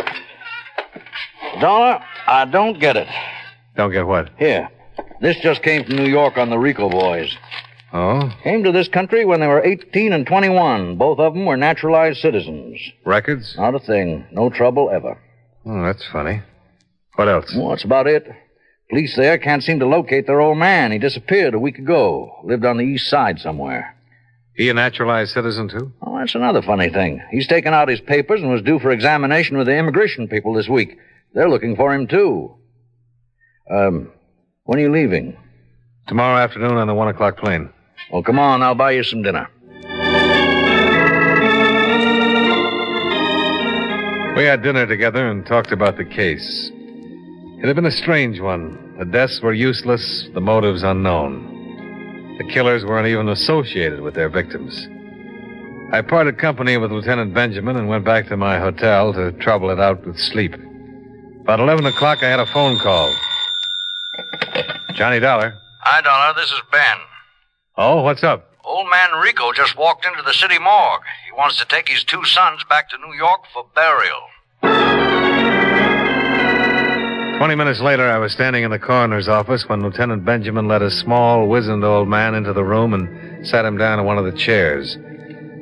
Dollar, 1.59 1.99
I 2.27 2.45
don't 2.45 2.79
get 2.79 2.97
it. 2.97 3.07
Don't 3.75 3.91
get 3.91 4.07
what? 4.07 4.29
Here. 4.37 4.69
This 5.21 5.37
just 5.41 5.63
came 5.63 5.83
from 5.83 5.95
New 5.95 6.09
York 6.09 6.37
on 6.37 6.49
the 6.49 6.57
Rico 6.57 6.89
boys. 6.89 7.35
Oh? 7.93 8.29
Came 8.43 8.63
to 8.63 8.71
this 8.71 8.87
country 8.87 9.25
when 9.25 9.39
they 9.39 9.47
were 9.47 9.63
18 9.63 10.11
and 10.11 10.27
21. 10.27 10.97
Both 10.97 11.19
of 11.19 11.33
them 11.33 11.45
were 11.45 11.57
naturalized 11.57 12.19
citizens. 12.19 12.79
Records? 13.05 13.55
Not 13.57 13.75
a 13.75 13.79
thing. 13.79 14.25
No 14.31 14.49
trouble 14.49 14.89
ever. 14.89 15.17
Oh, 15.65 15.83
that's 15.83 16.05
funny. 16.11 16.41
What 17.15 17.29
else? 17.29 17.53
Well, 17.55 17.69
that's 17.69 17.85
about 17.85 18.07
it. 18.07 18.27
Police 18.89 19.15
there 19.15 19.37
can't 19.37 19.63
seem 19.63 19.79
to 19.79 19.87
locate 19.87 20.27
their 20.27 20.41
old 20.41 20.57
man. 20.57 20.91
He 20.91 20.99
disappeared 20.99 21.53
a 21.53 21.59
week 21.59 21.79
ago. 21.79 22.31
Lived 22.43 22.65
on 22.65 22.77
the 22.77 22.83
east 22.83 23.09
side 23.09 23.39
somewhere. 23.39 23.95
He 24.55 24.69
a 24.69 24.73
naturalized 24.73 25.33
citizen, 25.33 25.69
too? 25.69 25.91
Oh, 26.01 26.17
that's 26.17 26.35
another 26.35 26.61
funny 26.61 26.89
thing. 26.89 27.21
He's 27.31 27.47
taken 27.47 27.73
out 27.73 27.89
his 27.89 27.99
papers 28.01 28.41
and 28.41 28.51
was 28.51 28.61
due 28.61 28.79
for 28.79 28.91
examination 28.91 29.57
with 29.57 29.67
the 29.67 29.75
immigration 29.75 30.27
people 30.27 30.53
this 30.53 30.69
week. 30.69 30.97
They're 31.35 31.49
looking 31.49 31.75
for 31.75 31.93
him, 31.93 32.07
too. 32.07 32.55
Um, 33.69 34.11
when 34.63 34.79
are 34.79 34.81
you 34.81 34.91
leaving? 34.91 35.37
Tomorrow 36.07 36.37
afternoon 36.37 36.77
on 36.77 36.87
the 36.87 36.93
one 36.93 37.09
o'clock 37.09 37.37
plane. 37.37 37.69
Well, 38.09 38.23
come 38.23 38.39
on. 38.39 38.63
I'll 38.63 38.73
buy 38.73 38.91
you 38.91 39.03
some 39.03 39.21
dinner. 39.21 39.49
We 44.37 44.43
had 44.45 44.63
dinner 44.63 44.87
together 44.87 45.27
and 45.27 45.45
talked 45.45 45.73
about 45.73 45.97
the 45.97 46.05
case. 46.05 46.71
It 47.61 47.67
had 47.67 47.75
been 47.75 47.85
a 47.85 47.91
strange 47.91 48.39
one. 48.39 48.95
The 48.97 49.05
deaths 49.05 49.41
were 49.41 49.53
useless, 49.53 50.29
the 50.33 50.41
motives 50.41 50.83
unknown. 50.83 52.37
The 52.37 52.45
killers 52.53 52.85
weren't 52.85 53.07
even 53.07 53.27
associated 53.27 53.99
with 53.99 54.13
their 54.13 54.29
victims. 54.29 54.87
I 55.91 56.01
parted 56.01 56.37
company 56.37 56.77
with 56.77 56.91
Lieutenant 56.91 57.33
Benjamin 57.33 57.75
and 57.75 57.89
went 57.89 58.05
back 58.05 58.27
to 58.27 58.37
my 58.37 58.57
hotel 58.57 59.11
to 59.13 59.33
trouble 59.33 59.69
it 59.69 59.79
out 59.79 60.05
with 60.05 60.17
sleep. 60.17 60.55
About 61.45 61.59
11 61.59 61.85
o'clock, 61.85 62.23
I 62.23 62.27
had 62.27 62.39
a 62.39 62.47
phone 62.47 62.79
call. 62.79 63.13
Johnny 64.95 65.19
Dollar. 65.19 65.55
Hi, 65.81 66.01
Dollar. 66.01 66.33
This 66.33 66.51
is 66.51 66.59
Ben. 66.71 66.97
Oh, 67.77 68.01
what's 68.01 68.23
up? 68.23 68.49
Old 68.63 68.89
man 68.89 69.11
Rico 69.21 69.53
just 69.53 69.77
walked 69.77 70.07
into 70.07 70.23
the 70.23 70.33
city 70.33 70.57
morgue. 70.57 71.03
He 71.23 71.31
wants 71.37 71.59
to 71.59 71.67
take 71.67 71.87
his 71.87 72.03
two 72.03 72.25
sons 72.25 72.63
back 72.67 72.89
to 72.89 72.97
New 72.97 73.13
York 73.13 73.41
for 73.53 73.63
burial. 73.75 74.23
Twenty 77.37 77.53
minutes 77.53 77.79
later, 77.79 78.09
I 78.09 78.17
was 78.17 78.33
standing 78.33 78.63
in 78.63 78.71
the 78.71 78.79
coroner's 78.79 79.27
office 79.27 79.69
when 79.69 79.83
Lieutenant 79.83 80.25
Benjamin 80.25 80.67
led 80.67 80.81
a 80.81 80.89
small, 80.89 81.47
wizened 81.47 81.83
old 81.83 82.07
man 82.07 82.33
into 82.33 82.53
the 82.53 82.63
room 82.63 82.95
and 82.95 83.45
sat 83.45 83.65
him 83.65 83.77
down 83.77 83.99
in 83.99 84.05
one 84.05 84.17
of 84.17 84.25
the 84.25 84.31
chairs. 84.35 84.97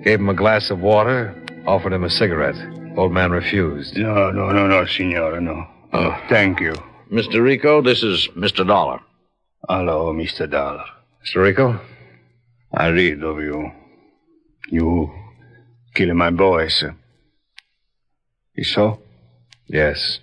Gave 0.05 0.21
him 0.21 0.29
a 0.29 0.33
glass 0.33 0.69
of 0.69 0.79
water, 0.79 1.35
offered 1.67 1.91
him 1.91 2.05
a 2.05 2.09
cigarette. 2.09 2.55
Old 2.95 3.11
man 3.11 3.31
refused. 3.31 3.97
No, 3.97 4.31
no, 4.31 4.51
no, 4.51 4.67
no, 4.67 4.85
senora, 4.85 5.41
no. 5.41 5.65
Oh, 5.93 6.15
thank 6.29 6.59
you. 6.59 6.73
Mr. 7.11 7.41
Rico, 7.41 7.81
this 7.81 8.03
is 8.03 8.27
Mr. 8.35 8.65
Dollar. 8.65 8.99
Hello, 9.67 10.13
Mr. 10.13 10.49
Dollar. 10.49 10.85
Mr. 11.25 11.41
Rico? 11.43 11.79
I 12.71 12.87
read 12.87 13.23
of 13.23 13.39
you. 13.39 13.71
You 14.69 15.11
killing 15.95 16.17
my 16.17 16.29
boys. 16.29 16.83
You 18.55 18.63
so? 18.63 18.99
Yes. 19.67 20.19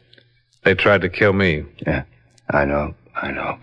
They 0.64 0.74
tried 0.74 1.00
to 1.02 1.09
kill 1.09 1.33
me. 1.33 1.64
Yeah, 1.87 2.04
I 2.50 2.64
know, 2.64 2.94
I 3.14 3.30
know. 3.33 3.59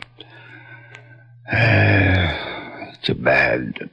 Uh, 1.51 2.91
it's 2.99 3.09
bad. 3.19 3.89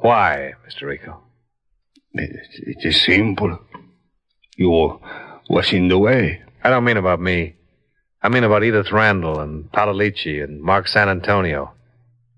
Why, 0.00 0.54
Mr. 0.66 0.82
Rico? 0.88 1.21
It, 2.14 2.30
it 2.66 2.84
is 2.84 3.02
simple. 3.02 3.58
You 4.56 5.00
was 5.48 5.72
in 5.72 5.88
the 5.88 5.98
way. 5.98 6.42
I 6.62 6.70
don't 6.70 6.84
mean 6.84 6.96
about 6.96 7.20
me. 7.20 7.56
I 8.22 8.28
mean 8.28 8.44
about 8.44 8.62
Edith 8.62 8.92
Randall 8.92 9.40
and 9.40 9.70
Palalici 9.72 10.42
and 10.42 10.62
Mark 10.62 10.86
San 10.86 11.08
Antonio. 11.08 11.72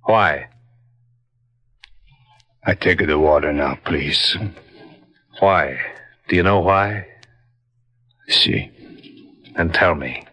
Why? 0.05 0.49
I 2.65 2.75
take 2.75 3.07
the 3.07 3.19
water 3.19 3.53
now, 3.53 3.79
please. 3.85 4.37
Why? 5.41 5.79
Do 6.29 6.37
you 6.37 6.43
know 6.43 6.61
why? 6.61 7.07
See. 8.29 8.71
And 9.57 9.75
tell 9.75 9.95
me. 9.95 10.25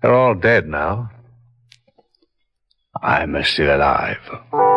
They're 0.00 0.14
all 0.14 0.34
dead 0.34 0.66
now. 0.66 1.10
I'm 3.02 3.42
still 3.44 3.76
alive. 3.76 4.69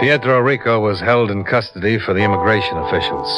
Pietro 0.00 0.40
Rico 0.40 0.80
was 0.80 1.00
held 1.00 1.30
in 1.30 1.44
custody 1.44 1.98
for 2.00 2.14
the 2.14 2.24
immigration 2.24 2.76
officials. 2.78 3.28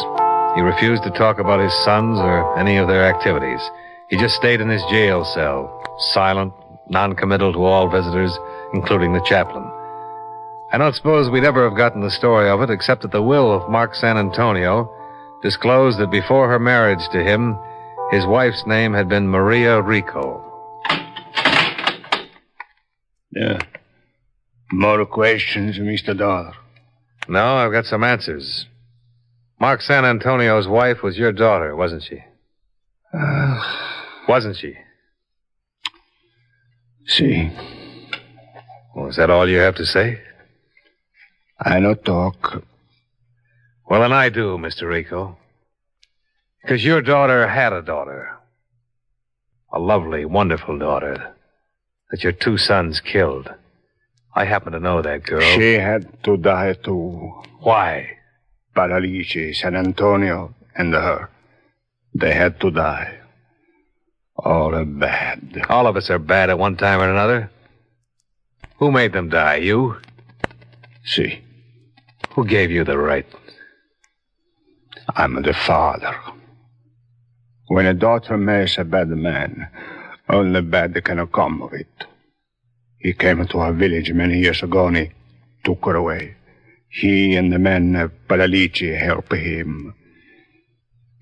He 0.56 0.62
refused 0.62 1.02
to 1.02 1.10
talk 1.10 1.38
about 1.38 1.60
his 1.60 1.72
sons 1.84 2.18
or 2.18 2.58
any 2.58 2.78
of 2.78 2.88
their 2.88 3.04
activities. 3.04 3.60
He 4.08 4.16
just 4.16 4.36
stayed 4.36 4.62
in 4.62 4.70
his 4.70 4.82
jail 4.84 5.24
cell, 5.24 5.84
silent, 6.14 6.54
noncommittal 6.88 7.52
to 7.52 7.62
all 7.62 7.90
visitors, 7.90 8.36
including 8.72 9.12
the 9.12 9.24
chaplain. 9.26 9.70
I 10.72 10.78
don't 10.78 10.94
suppose 10.94 11.28
we'd 11.28 11.44
ever 11.44 11.68
have 11.68 11.76
gotten 11.76 12.00
the 12.00 12.10
story 12.10 12.48
of 12.48 12.62
it 12.62 12.70
except 12.70 13.02
that 13.02 13.12
the 13.12 13.22
will 13.22 13.52
of 13.52 13.70
Mark 13.70 13.94
San 13.94 14.16
Antonio 14.16 14.90
disclosed 15.42 15.98
that 15.98 16.10
before 16.10 16.48
her 16.48 16.58
marriage 16.58 17.06
to 17.12 17.22
him, 17.22 17.58
his 18.10 18.24
wife's 18.24 18.64
name 18.66 18.94
had 18.94 19.10
been 19.10 19.28
Maria 19.28 19.82
Rico. 19.82 20.42
Yeah. 23.30 23.58
More 24.72 25.06
questions, 25.06 25.78
Mr. 25.78 26.16
Dollar? 26.16 26.52
No, 27.28 27.56
I've 27.56 27.72
got 27.72 27.84
some 27.84 28.04
answers. 28.04 28.66
Mark 29.60 29.80
San 29.80 30.04
Antonio's 30.04 30.68
wife 30.68 31.02
was 31.02 31.16
your 31.16 31.32
daughter, 31.32 31.74
wasn't 31.74 32.02
she? 32.02 32.22
Uh, 33.12 33.60
wasn't 34.28 34.56
she? 34.56 34.74
See. 37.06 37.50
Well, 38.94 39.08
is 39.08 39.16
that 39.16 39.30
all 39.30 39.48
you 39.48 39.58
have 39.58 39.76
to 39.76 39.86
say? 39.86 40.20
I 41.58 41.78
no 41.78 41.94
talk. 41.94 42.62
Well, 43.88 44.00
then 44.00 44.12
I 44.12 44.28
do, 44.28 44.58
Mr. 44.58 44.88
Rico. 44.88 45.38
Because 46.60 46.84
your 46.84 47.00
daughter 47.00 47.46
had 47.46 47.72
a 47.72 47.82
daughter. 47.82 48.30
A 49.72 49.78
lovely, 49.78 50.24
wonderful 50.24 50.78
daughter. 50.78 51.34
That 52.10 52.24
your 52.24 52.32
two 52.32 52.58
sons 52.58 53.00
killed. 53.00 53.48
I 54.36 54.44
happen 54.44 54.74
to 54.74 54.80
know 54.80 55.00
that 55.00 55.24
girl. 55.24 55.40
She 55.40 55.72
had 55.72 56.22
to 56.24 56.36
die 56.36 56.74
too. 56.74 57.32
Why? 57.60 58.18
Palalici, 58.76 59.56
San 59.56 59.74
Antonio, 59.74 60.54
and 60.74 60.92
her. 60.92 61.30
They 62.14 62.34
had 62.34 62.60
to 62.60 62.70
die. 62.70 63.18
All 64.36 64.74
are 64.74 64.84
bad. 64.84 65.64
All 65.70 65.86
of 65.86 65.96
us 65.96 66.10
are 66.10 66.18
bad 66.18 66.50
at 66.50 66.58
one 66.58 66.76
time 66.76 67.00
or 67.00 67.10
another. 67.10 67.50
Who 68.76 68.92
made 68.92 69.14
them 69.14 69.30
die? 69.30 69.56
You? 69.56 69.96
See. 71.02 71.40
Who 72.34 72.44
gave 72.44 72.70
you 72.70 72.84
the 72.84 72.98
right? 72.98 73.26
I'm 75.14 75.42
the 75.42 75.54
father. 75.54 76.14
When 77.68 77.86
a 77.86 77.94
daughter 77.94 78.36
marries 78.36 78.76
a 78.76 78.84
bad 78.84 79.08
man, 79.08 79.68
only 80.28 80.60
bad 80.60 81.02
can 81.02 81.26
come 81.28 81.62
of 81.62 81.72
it. 81.72 82.04
He 82.98 83.12
came 83.12 83.46
to 83.46 83.58
our 83.58 83.72
village 83.72 84.12
many 84.12 84.40
years 84.40 84.62
ago 84.62 84.86
and 84.88 84.96
he 84.96 85.10
took 85.64 85.84
her 85.84 85.96
away. 85.96 86.36
He 86.88 87.36
and 87.36 87.52
the 87.52 87.58
men 87.58 87.94
of 87.96 88.12
Palalici 88.28 88.98
helped 88.98 89.32
him. 89.34 89.94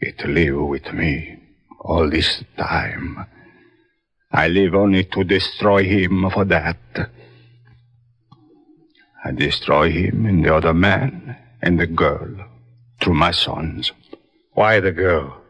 It 0.00 0.24
live 0.26 0.56
with 0.56 0.92
me 0.92 1.38
all 1.80 2.08
this 2.08 2.44
time. 2.56 3.26
I 4.30 4.48
live 4.48 4.74
only 4.74 5.04
to 5.04 5.24
destroy 5.24 5.84
him 5.84 6.28
for 6.30 6.44
that. 6.44 6.78
I 9.24 9.32
destroy 9.32 9.90
him 9.90 10.26
and 10.26 10.44
the 10.44 10.54
other 10.54 10.74
man 10.74 11.36
and 11.62 11.80
the 11.80 11.86
girl 11.86 12.28
through 13.00 13.14
my 13.14 13.30
sons. 13.30 13.92
Why 14.52 14.80
the 14.80 14.92
girl? 14.92 15.40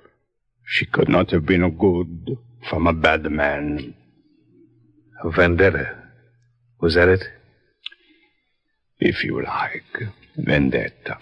She 0.64 0.86
could 0.86 1.08
not 1.08 1.30
have 1.32 1.44
been 1.44 1.68
good 1.76 2.38
from 2.68 2.86
a 2.86 2.92
bad 2.92 3.30
man. 3.30 3.94
A 5.22 5.30
vendetta. 5.30 6.03
Was 6.80 6.94
that 6.94 7.08
it? 7.08 7.24
If 8.98 9.24
you 9.24 9.42
like, 9.42 10.08
vendetta. 10.36 11.18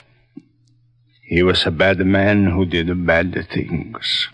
He 1.22 1.42
was 1.42 1.64
a 1.66 1.70
bad 1.70 1.98
man 1.98 2.46
who 2.46 2.66
did 2.66 3.06
bad 3.06 3.32
things. 3.52 4.28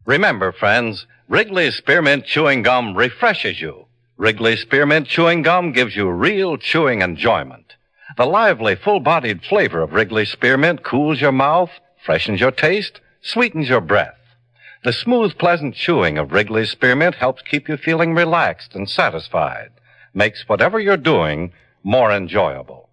Remember, 0.04 0.52
friends, 0.52 1.06
Wrigley's 1.26 1.76
Spearmint 1.76 2.26
Chewing 2.26 2.62
Gum 2.62 2.94
refreshes 2.94 3.62
you. 3.62 3.87
Wrigley's 4.18 4.62
Spearmint 4.62 5.06
Chewing 5.06 5.42
Gum 5.42 5.70
gives 5.70 5.94
you 5.94 6.10
real 6.10 6.56
chewing 6.56 7.02
enjoyment. 7.02 7.76
The 8.16 8.26
lively, 8.26 8.74
full-bodied 8.74 9.44
flavor 9.44 9.80
of 9.80 9.92
Wrigley 9.92 10.24
Spearmint 10.24 10.82
cools 10.82 11.20
your 11.20 11.30
mouth, 11.30 11.70
freshens 12.04 12.40
your 12.40 12.50
taste, 12.50 13.00
sweetens 13.22 13.68
your 13.68 13.80
breath. 13.80 14.18
The 14.82 14.92
smooth, 14.92 15.38
pleasant 15.38 15.76
chewing 15.76 16.18
of 16.18 16.32
Wrigley 16.32 16.66
Spearmint 16.66 17.14
helps 17.14 17.42
keep 17.42 17.68
you 17.68 17.76
feeling 17.76 18.12
relaxed 18.12 18.74
and 18.74 18.90
satisfied, 18.90 19.70
makes 20.12 20.48
whatever 20.48 20.80
you're 20.80 20.96
doing 20.96 21.52
more 21.84 22.10
enjoyable. 22.10 22.88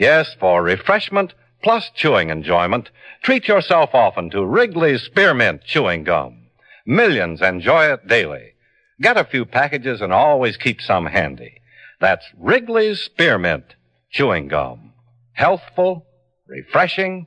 Yes, 0.00 0.34
for 0.40 0.64
refreshment 0.64 1.32
plus 1.62 1.92
chewing 1.94 2.30
enjoyment, 2.30 2.90
treat 3.22 3.46
yourself 3.46 3.90
often 3.94 4.30
to 4.30 4.44
Wrigley's 4.44 5.04
Spearmint 5.04 5.62
Chewing 5.62 6.02
Gum. 6.02 6.48
Millions 6.84 7.40
enjoy 7.40 7.92
it 7.92 8.08
daily. 8.08 8.54
Get 9.00 9.18
a 9.18 9.24
few 9.24 9.44
packages 9.44 10.00
and 10.00 10.12
always 10.12 10.56
keep 10.56 10.80
some 10.80 11.06
handy. 11.06 11.60
That's 12.00 12.24
Wrigley's 12.38 13.00
Spearmint 13.00 13.74
Chewing 14.10 14.48
Gum. 14.48 14.92
Healthful, 15.32 16.06
refreshing, 16.46 17.26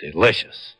delicious. 0.00 0.74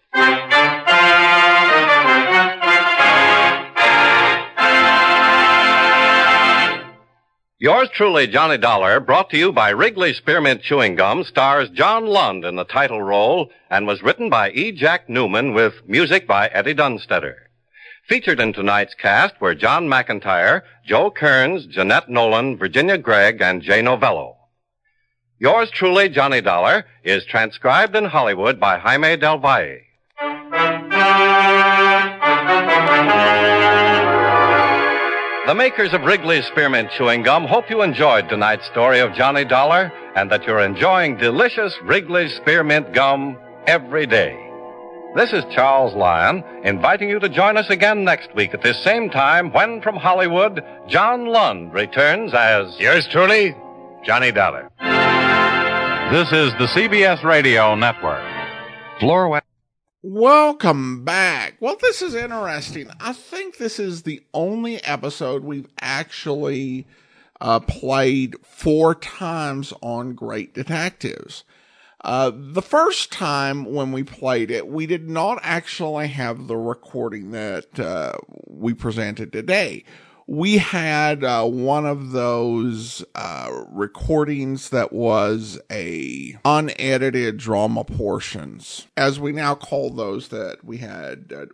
Yours 7.61 7.89
truly, 7.95 8.27
Johnny 8.27 8.59
Dollar, 8.59 8.99
brought 8.99 9.31
to 9.31 9.39
you 9.39 9.53
by 9.53 9.71
Wrigley's 9.71 10.17
Spearmint 10.17 10.63
Chewing 10.63 10.97
Gum, 10.97 11.23
stars 11.23 11.71
John 11.71 12.07
Lund 12.07 12.45
in 12.45 12.57
the 12.57 12.65
title 12.65 13.01
role 13.01 13.51
and 13.71 13.87
was 13.87 14.03
written 14.03 14.29
by 14.29 14.51
E. 14.51 14.73
Jack 14.73 15.09
Newman 15.09 15.55
with 15.55 15.75
music 15.87 16.27
by 16.27 16.49
Eddie 16.49 16.75
Dunstedter. 16.75 17.51
Featured 18.09 18.39
in 18.39 18.53
tonight's 18.53 18.95
cast 18.95 19.41
were 19.41 19.55
John 19.55 19.87
McIntyre, 19.87 20.61
Joe 20.85 21.11
Kearns, 21.11 21.65
Jeanette 21.65 22.11
Nolan, 22.11 22.59
Virginia 22.59 22.99
Gregg, 22.99 23.41
and 23.41 23.63
Jay 23.63 23.81
Novello. 23.81 24.37
Yours 25.39 25.71
truly, 25.71 26.11
Johnny 26.11 26.43
Dollar, 26.43 26.85
is 27.03 27.25
transcribed 27.25 27.97
in 27.97 28.05
Hollywood 28.05 28.61
by 28.61 28.79
Jaime 28.79 29.17
Del 29.17 29.39
Valle. 29.39 29.79
The 35.47 35.55
makers 35.55 35.95
of 35.95 36.03
Wrigley's 36.03 36.47
Spearmint 36.47 36.91
Chewing 36.91 37.23
Gum 37.23 37.47
hope 37.47 37.71
you 37.71 37.81
enjoyed 37.81 38.29
tonight's 38.29 38.67
story 38.67 39.01
of 39.01 39.15
Johnny 39.15 39.47
Dollar 39.47 39.91
and 40.15 40.31
that 40.31 40.45
you're 40.45 40.61
enjoying 40.61 41.17
delicious 41.17 41.75
Wrigley's 41.83 42.35
Spearmint 42.35 42.93
Gum 42.93 43.39
every 43.67 44.07
day. 44.07 44.44
This 45.15 45.33
is 45.33 45.45
Charles 45.55 45.95
Lyon 45.95 46.43
inviting 46.65 47.09
you 47.09 47.21
to 47.21 47.29
join 47.29 47.57
us 47.57 47.71
again 47.71 48.03
next 48.03 48.35
week 48.35 48.53
at 48.53 48.63
this 48.63 48.83
same 48.83 49.11
time 49.11 49.53
when 49.53 49.81
from 49.81 49.95
Hollywood, 49.95 50.61
John 50.89 51.27
Lund 51.27 51.73
returns 51.73 52.35
as 52.35 52.77
Yours 52.81 53.07
truly, 53.13 53.55
Johnny 54.05 54.33
Dollar. 54.33 54.69
This 56.11 56.33
is 56.33 56.53
the 56.55 56.67
CBS 56.67 57.23
Radio 57.23 57.77
Network. 57.77 58.25
Floor 58.99 59.41
Welcome 60.03 61.05
back. 61.05 61.59
Well, 61.61 61.77
this 61.81 62.03
is 62.03 62.17
interesting. 62.17 62.91
I 62.99 63.13
think 63.13 63.59
this 63.59 63.79
is 63.79 64.03
the 64.03 64.21
only 64.35 64.83
episode 64.83 65.45
we've 65.45 65.69
actually 65.81 66.89
uh, 67.41 67.61
played 67.61 68.35
four 68.43 68.97
times 68.97 69.73
on 69.81 70.15
Great 70.15 70.55
Detectives. 70.55 71.45
Uh, 72.05 72.31
the 72.35 72.63
first 72.63 73.11
time 73.11 73.65
when 73.65 73.91
we 73.91 74.03
played 74.03 74.51
it, 74.51 74.69
we 74.69 74.85
did 74.85 75.09
not 75.09 75.39
actually 75.43 76.07
have 76.09 76.47
the 76.47 76.57
recording 76.57 77.31
that 77.31 77.81
uh, 77.81 78.13
we 78.47 78.75
presented 78.75 79.33
today. 79.33 79.83
We 80.27 80.59
had 80.59 81.25
uh, 81.25 81.47
one 81.47 81.87
of 81.87 82.13
those 82.13 83.05
uh, 83.15 83.49
recordings 83.71 84.69
that 84.69 84.93
was 84.93 85.59
a 85.71 86.37
unedited 86.45 87.39
drama 87.39 87.85
portions, 87.85 88.87
as 88.97 89.19
we 89.19 89.33
now 89.33 89.55
call 89.55 89.91
those 89.91 90.29
that 90.29 90.63
we 90.63 90.79
had 90.79 91.33
uh, 91.35 91.47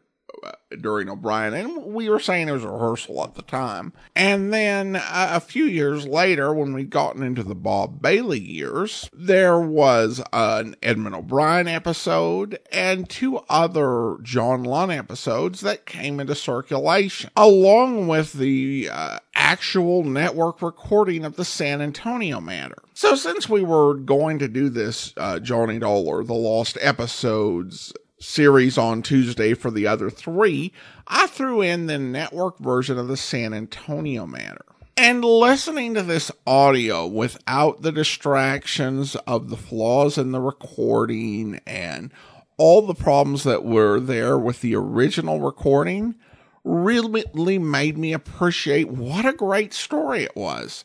during 0.80 1.08
O'Brien, 1.08 1.54
and 1.54 1.86
we 1.86 2.08
were 2.08 2.20
saying 2.20 2.48
it 2.48 2.52
was 2.52 2.64
a 2.64 2.68
rehearsal 2.68 3.22
at 3.24 3.34
the 3.34 3.42
time. 3.42 3.92
And 4.14 4.52
then 4.52 4.96
uh, 4.96 5.02
a 5.32 5.40
few 5.40 5.64
years 5.64 6.06
later, 6.06 6.52
when 6.54 6.72
we'd 6.72 6.90
gotten 6.90 7.22
into 7.22 7.42
the 7.42 7.54
Bob 7.54 8.00
Bailey 8.00 8.38
years, 8.38 9.08
there 9.12 9.58
was 9.58 10.22
an 10.32 10.76
Edmond 10.82 11.16
O'Brien 11.16 11.68
episode 11.68 12.58
and 12.70 13.08
two 13.08 13.38
other 13.48 14.18
John 14.22 14.64
Lund 14.64 14.92
episodes 14.92 15.60
that 15.60 15.86
came 15.86 16.20
into 16.20 16.34
circulation, 16.34 17.30
along 17.36 18.08
with 18.08 18.32
the 18.32 18.88
uh, 18.90 19.18
actual 19.34 20.04
network 20.04 20.62
recording 20.62 21.24
of 21.24 21.36
the 21.36 21.44
San 21.44 21.80
Antonio 21.80 22.40
matter. 22.40 22.82
So, 22.94 23.14
since 23.14 23.48
we 23.48 23.62
were 23.62 23.94
going 23.94 24.38
to 24.40 24.48
do 24.48 24.68
this 24.68 25.14
uh, 25.16 25.40
Johnny 25.40 25.78
Dollar, 25.78 26.22
the 26.22 26.34
Lost 26.34 26.76
Episodes 26.80 27.92
series 28.20 28.78
on 28.78 29.02
Tuesday 29.02 29.54
for 29.54 29.70
the 29.70 29.86
other 29.86 30.10
three, 30.10 30.72
I 31.06 31.26
threw 31.26 31.62
in 31.62 31.86
the 31.86 31.98
network 31.98 32.58
version 32.58 32.98
of 32.98 33.08
the 33.08 33.16
San 33.16 33.52
Antonio 33.52 34.26
matter. 34.26 34.64
And 34.96 35.24
listening 35.24 35.94
to 35.94 36.02
this 36.02 36.30
audio 36.46 37.06
without 37.06 37.80
the 37.80 37.90
distractions 37.90 39.16
of 39.26 39.48
the 39.48 39.56
flaws 39.56 40.18
in 40.18 40.32
the 40.32 40.40
recording 40.40 41.60
and 41.66 42.12
all 42.58 42.82
the 42.82 42.94
problems 42.94 43.44
that 43.44 43.64
were 43.64 43.98
there 43.98 44.38
with 44.38 44.60
the 44.60 44.74
original 44.74 45.40
recording 45.40 46.16
really 46.64 47.58
made 47.58 47.96
me 47.96 48.12
appreciate 48.12 48.90
what 48.90 49.24
a 49.24 49.32
great 49.32 49.72
story 49.72 50.22
it 50.22 50.36
was 50.36 50.84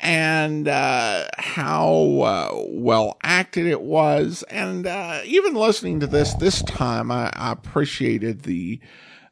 and 0.00 0.68
uh, 0.68 1.26
how 1.38 2.20
uh, 2.20 2.64
well 2.68 3.16
acted 3.22 3.66
it 3.66 3.80
was. 3.80 4.44
And 4.50 4.86
uh, 4.86 5.20
even 5.24 5.54
listening 5.54 6.00
to 6.00 6.06
this 6.06 6.34
this 6.34 6.62
time, 6.62 7.10
I, 7.10 7.30
I 7.34 7.52
appreciated 7.52 8.42
the 8.42 8.80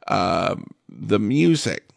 um, 0.07 0.71
the 0.89 1.19
music. 1.19 1.89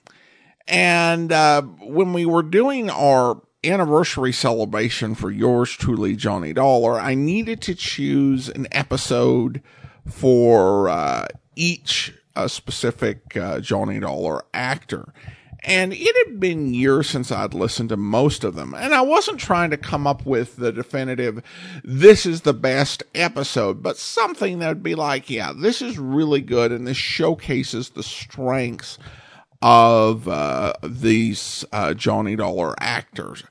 And 0.68 1.30
uh, 1.30 1.62
when 1.62 2.12
we 2.12 2.26
were 2.26 2.42
doing 2.42 2.90
our 2.90 3.40
anniversary 3.62 4.32
celebration 4.32 5.14
for 5.14 5.30
yours 5.30 5.70
truly, 5.70 6.16
Johnny 6.16 6.52
Dollar, 6.52 6.98
I 6.98 7.14
needed 7.14 7.60
to 7.62 7.74
choose 7.74 8.48
an 8.48 8.66
episode 8.72 9.62
for 10.08 10.88
uh, 10.88 11.28
each 11.54 12.14
uh, 12.34 12.48
specific 12.48 13.36
Johnny 13.60 14.00
Dollar 14.00 14.44
actor. 14.52 15.12
And 15.66 15.92
it 15.92 16.26
had 16.26 16.38
been 16.38 16.72
years 16.72 17.10
since 17.10 17.32
I'd 17.32 17.52
listened 17.52 17.88
to 17.88 17.96
most 17.96 18.44
of 18.44 18.54
them. 18.54 18.72
And 18.72 18.94
I 18.94 19.00
wasn't 19.00 19.40
trying 19.40 19.70
to 19.70 19.76
come 19.76 20.06
up 20.06 20.24
with 20.24 20.56
the 20.56 20.70
definitive, 20.70 21.42
this 21.82 22.24
is 22.24 22.42
the 22.42 22.54
best 22.54 23.02
episode, 23.16 23.82
but 23.82 23.96
something 23.96 24.60
that 24.60 24.68
would 24.68 24.82
be 24.84 24.94
like, 24.94 25.28
yeah, 25.28 25.52
this 25.54 25.82
is 25.82 25.98
really 25.98 26.40
good 26.40 26.70
and 26.70 26.86
this 26.86 26.96
showcases 26.96 27.90
the 27.90 28.04
strengths 28.04 28.96
of 29.60 30.28
uh, 30.28 30.74
these 30.84 31.64
uh, 31.72 31.94
Johnny 31.94 32.36
Dollar 32.36 32.76
actors. 32.78 33.42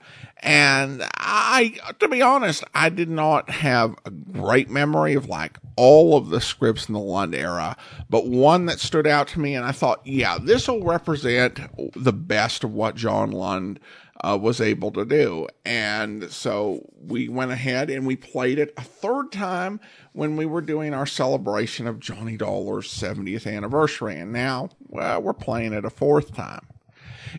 And 0.46 1.02
I, 1.16 1.74
to 2.00 2.08
be 2.08 2.22
honest, 2.22 2.64
I 2.76 2.90
did 2.90 3.10
not 3.10 3.50
have 3.50 3.96
a 4.06 4.12
great 4.12 4.70
memory 4.70 5.16
of 5.16 5.28
like 5.28 5.58
all 5.76 6.16
of 6.16 6.30
the 6.30 6.40
scripts 6.40 6.88
in 6.88 6.94
the 6.94 7.00
Lund 7.00 7.34
era, 7.34 7.76
but 8.12 8.28
one 8.28 8.68
that 8.68 8.80
stood 8.80 9.08
out 9.08 9.28
to 9.30 9.40
me 9.40 9.56
and 9.56 9.66
I 9.66 9.72
thought, 9.72 10.06
yeah, 10.06 10.38
this 10.40 10.68
will 10.68 10.84
represent 10.84 11.60
the 11.96 12.14
best 12.14 12.64
of 12.64 12.72
what 12.72 12.94
John 12.94 13.32
Lund 13.32 13.80
uh, 14.24 14.38
was 14.40 14.62
able 14.62 14.92
to 14.92 15.04
do. 15.04 15.48
And 15.66 16.32
so 16.32 16.88
we 17.02 17.28
went 17.28 17.52
ahead 17.52 17.90
and 17.90 18.06
we 18.06 18.16
played 18.16 18.60
it 18.60 18.72
a 18.78 18.84
third 18.84 19.32
time 19.32 19.80
when 20.14 20.38
we 20.38 20.46
were 20.46 20.62
doing 20.62 20.94
our 20.94 21.08
celebration 21.08 21.88
of 21.88 22.00
Johnny 22.00 22.38
Dollar's 22.38 22.88
70th 22.88 23.52
anniversary. 23.52 24.20
And 24.20 24.32
now 24.32 24.70
well, 24.90 25.24
we're 25.24 25.34
playing 25.34 25.74
it 25.74 25.86
a 25.86 25.90
fourth 25.90 26.36
time. 26.36 26.68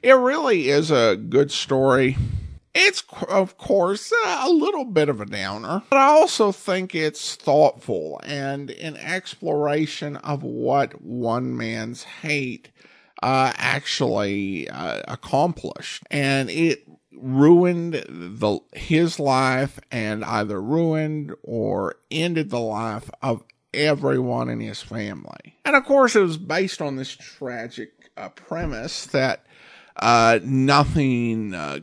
It 0.02 0.12
really 0.14 0.70
is 0.70 0.90
a 0.90 1.16
good 1.16 1.52
story 1.52 2.16
it's, 2.76 3.02
of 3.28 3.56
course, 3.56 4.12
a 4.26 4.50
little 4.50 4.84
bit 4.84 5.08
of 5.08 5.20
a 5.20 5.26
downer, 5.26 5.82
but 5.88 5.96
I 5.96 6.04
also 6.04 6.52
think 6.52 6.94
it's 6.94 7.34
thoughtful 7.34 8.20
and 8.24 8.70
an 8.70 8.96
exploration 8.98 10.16
of 10.18 10.42
what 10.42 11.00
one 11.00 11.56
man's 11.56 12.02
hate 12.02 12.70
uh, 13.22 13.52
actually 13.56 14.68
uh, 14.68 15.02
accomplished. 15.08 16.02
And 16.10 16.50
it 16.50 16.86
ruined 17.18 18.04
the 18.08 18.58
his 18.74 19.18
life 19.18 19.80
and 19.90 20.22
either 20.22 20.60
ruined 20.60 21.34
or 21.42 21.96
ended 22.10 22.50
the 22.50 22.60
life 22.60 23.10
of 23.22 23.42
everyone 23.72 24.50
in 24.50 24.60
his 24.60 24.82
family. 24.82 25.56
And 25.64 25.74
of 25.76 25.84
course, 25.84 26.14
it 26.14 26.20
was 26.20 26.36
based 26.36 26.82
on 26.82 26.96
this 26.96 27.10
tragic 27.10 28.10
uh, 28.18 28.28
premise 28.30 29.06
that 29.06 29.46
uh, 29.96 30.40
nothing 30.44 31.54
uh, 31.54 31.80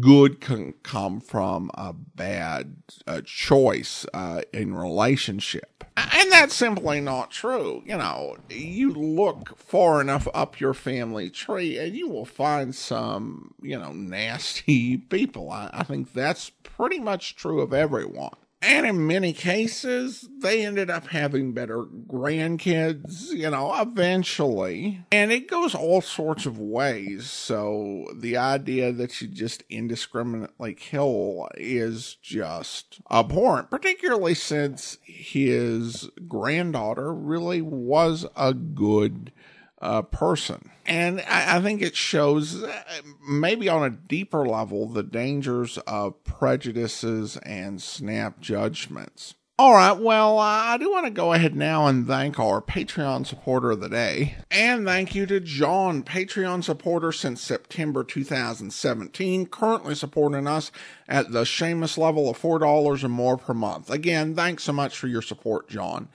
good 0.00 0.40
can 0.40 0.74
come 0.82 1.20
from 1.20 1.70
a 1.74 1.92
bad 1.92 2.76
choice 3.24 4.06
uh, 4.14 4.42
in 4.52 4.74
relationship. 4.74 5.84
And 5.96 6.30
that's 6.30 6.54
simply 6.54 7.00
not 7.00 7.30
true. 7.30 7.82
You 7.86 7.96
know, 7.96 8.36
you 8.50 8.92
look 8.92 9.56
far 9.58 10.00
enough 10.00 10.28
up 10.34 10.60
your 10.60 10.74
family 10.74 11.30
tree 11.30 11.78
and 11.78 11.94
you 11.94 12.08
will 12.08 12.26
find 12.26 12.74
some, 12.74 13.54
you 13.62 13.78
know, 13.78 13.92
nasty 13.92 14.96
people. 15.10 15.50
I, 15.50 15.70
I 15.72 15.84
think 15.84 16.12
that's 16.12 16.50
pretty 16.62 16.98
much 16.98 17.36
true 17.36 17.60
of 17.60 17.72
everyone. 17.72 18.36
And 18.62 18.86
in 18.86 19.06
many 19.06 19.32
cases, 19.32 20.26
they 20.38 20.64
ended 20.64 20.88
up 20.88 21.08
having 21.08 21.52
better 21.52 21.84
grandkids, 21.84 23.30
you 23.32 23.50
know, 23.50 23.74
eventually. 23.80 25.04
And 25.12 25.30
it 25.30 25.48
goes 25.48 25.74
all 25.74 26.00
sorts 26.00 26.46
of 26.46 26.58
ways. 26.58 27.30
So 27.30 28.06
the 28.14 28.38
idea 28.38 28.92
that 28.92 29.20
you 29.20 29.28
just 29.28 29.62
indiscriminately 29.68 30.74
kill 30.74 31.48
is 31.56 32.16
just 32.22 33.00
abhorrent, 33.10 33.70
particularly 33.70 34.34
since 34.34 34.98
his 35.04 36.08
granddaughter 36.26 37.12
really 37.12 37.60
was 37.60 38.26
a 38.36 38.54
good 38.54 39.32
uh, 39.80 40.02
person. 40.02 40.70
And 40.86 41.20
I, 41.22 41.56
I, 41.56 41.60
think 41.60 41.82
it 41.82 41.96
shows, 41.96 42.62
uh, 42.62 42.82
maybe 43.28 43.68
on 43.68 43.82
a 43.84 43.90
deeper 43.90 44.46
level, 44.46 44.88
the 44.88 45.02
dangers 45.02 45.78
of 45.78 46.22
prejudices 46.24 47.36
and 47.38 47.82
snap 47.82 48.40
judgments. 48.40 49.34
All 49.58 49.72
right, 49.72 49.98
well, 49.98 50.38
uh, 50.38 50.42
I 50.42 50.76
do 50.76 50.90
want 50.90 51.06
to 51.06 51.10
go 51.10 51.32
ahead 51.32 51.56
now 51.56 51.86
and 51.86 52.06
thank 52.06 52.38
our 52.38 52.60
Patreon 52.60 53.24
supporter 53.24 53.70
of 53.70 53.80
the 53.80 53.88
day. 53.88 54.36
And 54.50 54.84
thank 54.84 55.14
you 55.14 55.24
to 55.24 55.40
John, 55.40 56.02
Patreon 56.02 56.62
supporter 56.62 57.10
since 57.10 57.40
September 57.40 58.04
2017, 58.04 59.46
currently 59.46 59.94
supporting 59.94 60.46
us 60.46 60.70
at 61.08 61.32
the 61.32 61.44
Seamus 61.44 61.96
level 61.96 62.28
of 62.28 62.38
$4 62.38 63.02
or 63.02 63.08
more 63.08 63.38
per 63.38 63.54
month. 63.54 63.88
Again, 63.88 64.34
thanks 64.34 64.64
so 64.64 64.74
much 64.74 64.98
for 64.98 65.06
your 65.06 65.22
support, 65.22 65.70
John. 65.70 66.10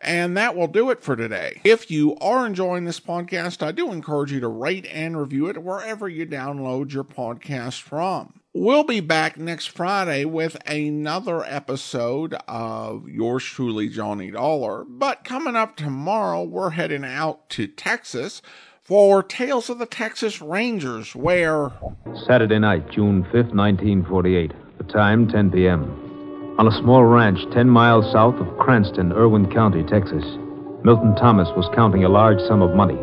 And 0.00 0.36
that 0.36 0.56
will 0.56 0.66
do 0.66 0.90
it 0.90 1.02
for 1.02 1.16
today. 1.16 1.60
If 1.64 1.90
you 1.90 2.16
are 2.16 2.46
enjoying 2.46 2.84
this 2.84 3.00
podcast, 3.00 3.62
I 3.62 3.72
do 3.72 3.92
encourage 3.92 4.32
you 4.32 4.40
to 4.40 4.48
rate 4.48 4.86
and 4.86 5.18
review 5.18 5.48
it 5.48 5.62
wherever 5.62 6.08
you 6.08 6.26
download 6.26 6.92
your 6.92 7.04
podcast 7.04 7.80
from. 7.80 8.40
We'll 8.58 8.84
be 8.84 9.00
back 9.00 9.36
next 9.36 9.66
Friday 9.66 10.24
with 10.24 10.56
another 10.66 11.44
episode 11.44 12.34
of 12.48 13.06
yours 13.06 13.44
truly, 13.44 13.90
Johnny 13.90 14.30
Dollar. 14.30 14.84
But 14.84 15.24
coming 15.24 15.56
up 15.56 15.76
tomorrow, 15.76 16.42
we're 16.42 16.70
heading 16.70 17.04
out 17.04 17.50
to 17.50 17.66
Texas 17.66 18.40
for 18.82 19.22
Tales 19.22 19.68
of 19.68 19.78
the 19.78 19.84
Texas 19.84 20.40
Rangers, 20.40 21.14
where. 21.14 21.72
Saturday 22.26 22.58
night, 22.58 22.90
June 22.90 23.24
5th, 23.24 23.52
1948. 23.52 24.52
The 24.78 24.84
time, 24.84 25.28
10 25.28 25.50
p.m. 25.50 26.05
On 26.58 26.66
a 26.66 26.78
small 26.80 27.04
ranch 27.04 27.38
10 27.52 27.68
miles 27.68 28.10
south 28.10 28.36
of 28.36 28.58
Cranston, 28.58 29.12
Irwin 29.12 29.52
County, 29.52 29.82
Texas, 29.82 30.24
Milton 30.84 31.14
Thomas 31.16 31.50
was 31.54 31.68
counting 31.74 32.02
a 32.02 32.08
large 32.08 32.40
sum 32.48 32.62
of 32.62 32.74
money, 32.74 32.96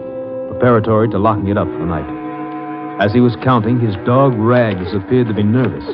preparatory 0.50 1.08
to 1.10 1.20
locking 1.20 1.50
it 1.50 1.58
up 1.58 1.68
for 1.68 1.78
the 1.78 1.86
night. 1.86 2.24
As 3.00 3.14
he 3.14 3.20
was 3.20 3.36
counting, 3.44 3.80
his 3.80 3.96
dog 4.08 4.34
Rags 4.34 4.92
appeared 4.96 5.28
to 5.28 5.36
be 5.36 5.44
nervous. 5.44 5.86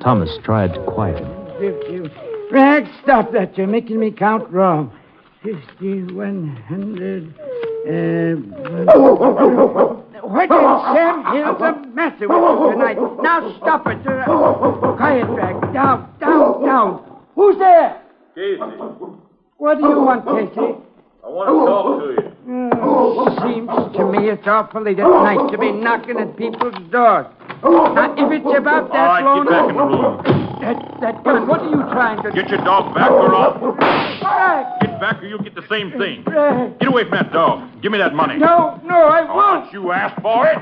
Thomas 0.00 0.30
tried 0.44 0.74
to 0.74 0.84
quiet 0.84 1.18
him. 1.18 2.12
Rags, 2.52 2.90
stop 3.02 3.32
that. 3.32 3.58
You're 3.58 3.66
making 3.66 3.98
me 3.98 4.12
count 4.12 4.48
wrong. 4.52 4.92
Fifty, 5.42 6.04
one 6.04 6.54
hundred. 6.68 7.34
Uh, 7.88 8.36
what 10.22 10.50
in 10.50 10.64
Sam 10.94 11.24
Hill's 11.34 11.58
the 11.58 11.72
matter 11.94 12.28
with 12.28 12.38
you 12.38 12.72
tonight? 12.72 12.98
Now 13.22 13.56
stop 13.58 13.86
it. 13.86 14.02
Quiet, 14.04 15.28
Rags. 15.28 15.72
Down, 15.72 16.08
down, 16.20 16.62
down. 16.64 17.22
Who's 17.34 17.58
there? 17.58 18.02
Casey. 18.34 18.60
What 19.58 19.78
do 19.78 19.88
you 19.88 20.00
want, 20.00 20.24
Casey? 20.24 20.82
I 21.24 21.28
want 21.28 21.48
to 21.48 21.54
talk 21.66 21.86
to 22.00 22.06
you. 22.12 22.70
Oh, 22.80 23.26
seems 23.42 23.96
to 23.96 24.04
me 24.06 24.30
it's 24.30 24.46
awfully 24.46 24.92
at 24.92 24.98
night 24.98 25.50
to 25.50 25.58
be 25.58 25.72
knocking 25.72 26.18
at 26.18 26.36
people's 26.36 26.74
doors. 26.90 27.26
Now, 27.62 28.14
if 28.16 28.32
it's 28.32 28.58
about 28.58 28.92
that 28.92 28.98
All 28.98 29.06
right, 29.06 29.24
long... 29.24 29.44
get 29.44 29.50
back 29.50 29.68
in 29.70 29.76
the 29.76 29.82
room. 29.82 30.45
That, 30.66 30.98
that 31.00 31.22
gun, 31.22 31.46
what 31.46 31.60
are 31.60 31.70
you 31.70 31.76
trying 31.76 32.20
to... 32.24 32.32
Get 32.32 32.48
your 32.48 32.58
dog 32.64 32.92
back 32.92 33.08
or 33.08 33.32
I'll... 33.32 33.76
Back! 33.76 34.80
Get 34.80 34.98
back 34.98 35.22
or 35.22 35.26
you'll 35.26 35.38
get 35.38 35.54
the 35.54 35.62
same 35.68 35.92
thing. 35.92 36.24
Back. 36.24 36.80
Get 36.80 36.88
away 36.88 37.04
from 37.04 37.12
that 37.12 37.32
dog. 37.32 37.80
Give 37.82 37.92
me 37.92 37.98
that 37.98 38.14
money. 38.14 38.36
No, 38.36 38.80
no, 38.84 38.96
I 38.96 39.20
I 39.20 39.32
won't. 39.32 39.72
you 39.72 39.92
asked 39.92 40.20
for 40.20 40.44
it. 40.48 40.58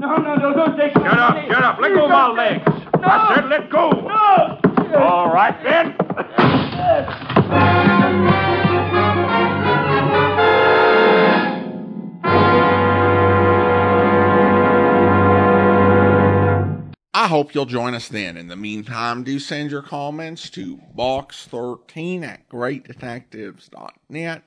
No, 0.00 0.16
no, 0.16 0.34
no, 0.34 0.54
don't 0.54 0.76
take 0.76 0.92
Shut 0.92 1.06
up, 1.06 1.36
shut 1.46 1.62
up. 1.62 1.78
Let 1.80 1.94
go 1.94 2.04
of 2.06 2.10
my 2.10 2.30
legs. 2.32 2.62
I 2.66 3.34
said 3.36 3.44
let 3.48 3.70
go. 3.70 3.90
No! 3.90 4.98
All 4.98 5.32
right, 5.32 5.54
then. 5.62 5.94
I 17.24 17.28
hope 17.28 17.54
you'll 17.54 17.64
join 17.64 17.94
us 17.94 18.08
then. 18.08 18.36
In 18.36 18.48
the 18.48 18.54
meantime, 18.54 19.24
do 19.24 19.38
send 19.38 19.70
your 19.70 19.80
comments 19.80 20.50
to 20.50 20.78
box13 20.94 22.22
at 22.22 22.46
greatdetectives.net. 22.50 24.42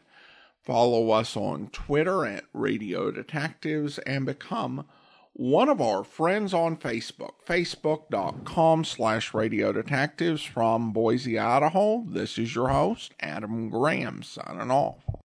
Follow 0.61 1.09
us 1.09 1.35
on 1.35 1.69
Twitter 1.69 2.23
at 2.23 2.43
Radio 2.53 3.09
Detectives 3.09 3.97
and 3.97 4.27
become 4.27 4.85
one 5.33 5.69
of 5.69 5.81
our 5.81 6.03
friends 6.03 6.53
on 6.53 6.77
Facebook, 6.77 7.43
facebook.com 7.47 8.83
slash 8.83 9.33
radio 9.33 9.71
detectives 9.71 10.43
from 10.43 10.93
Boise, 10.93 11.39
Idaho. 11.39 12.03
This 12.07 12.37
is 12.37 12.53
your 12.53 12.67
host, 12.67 13.15
Adam 13.19 13.71
Graham, 13.71 14.21
signing 14.21 14.69
off. 14.69 15.07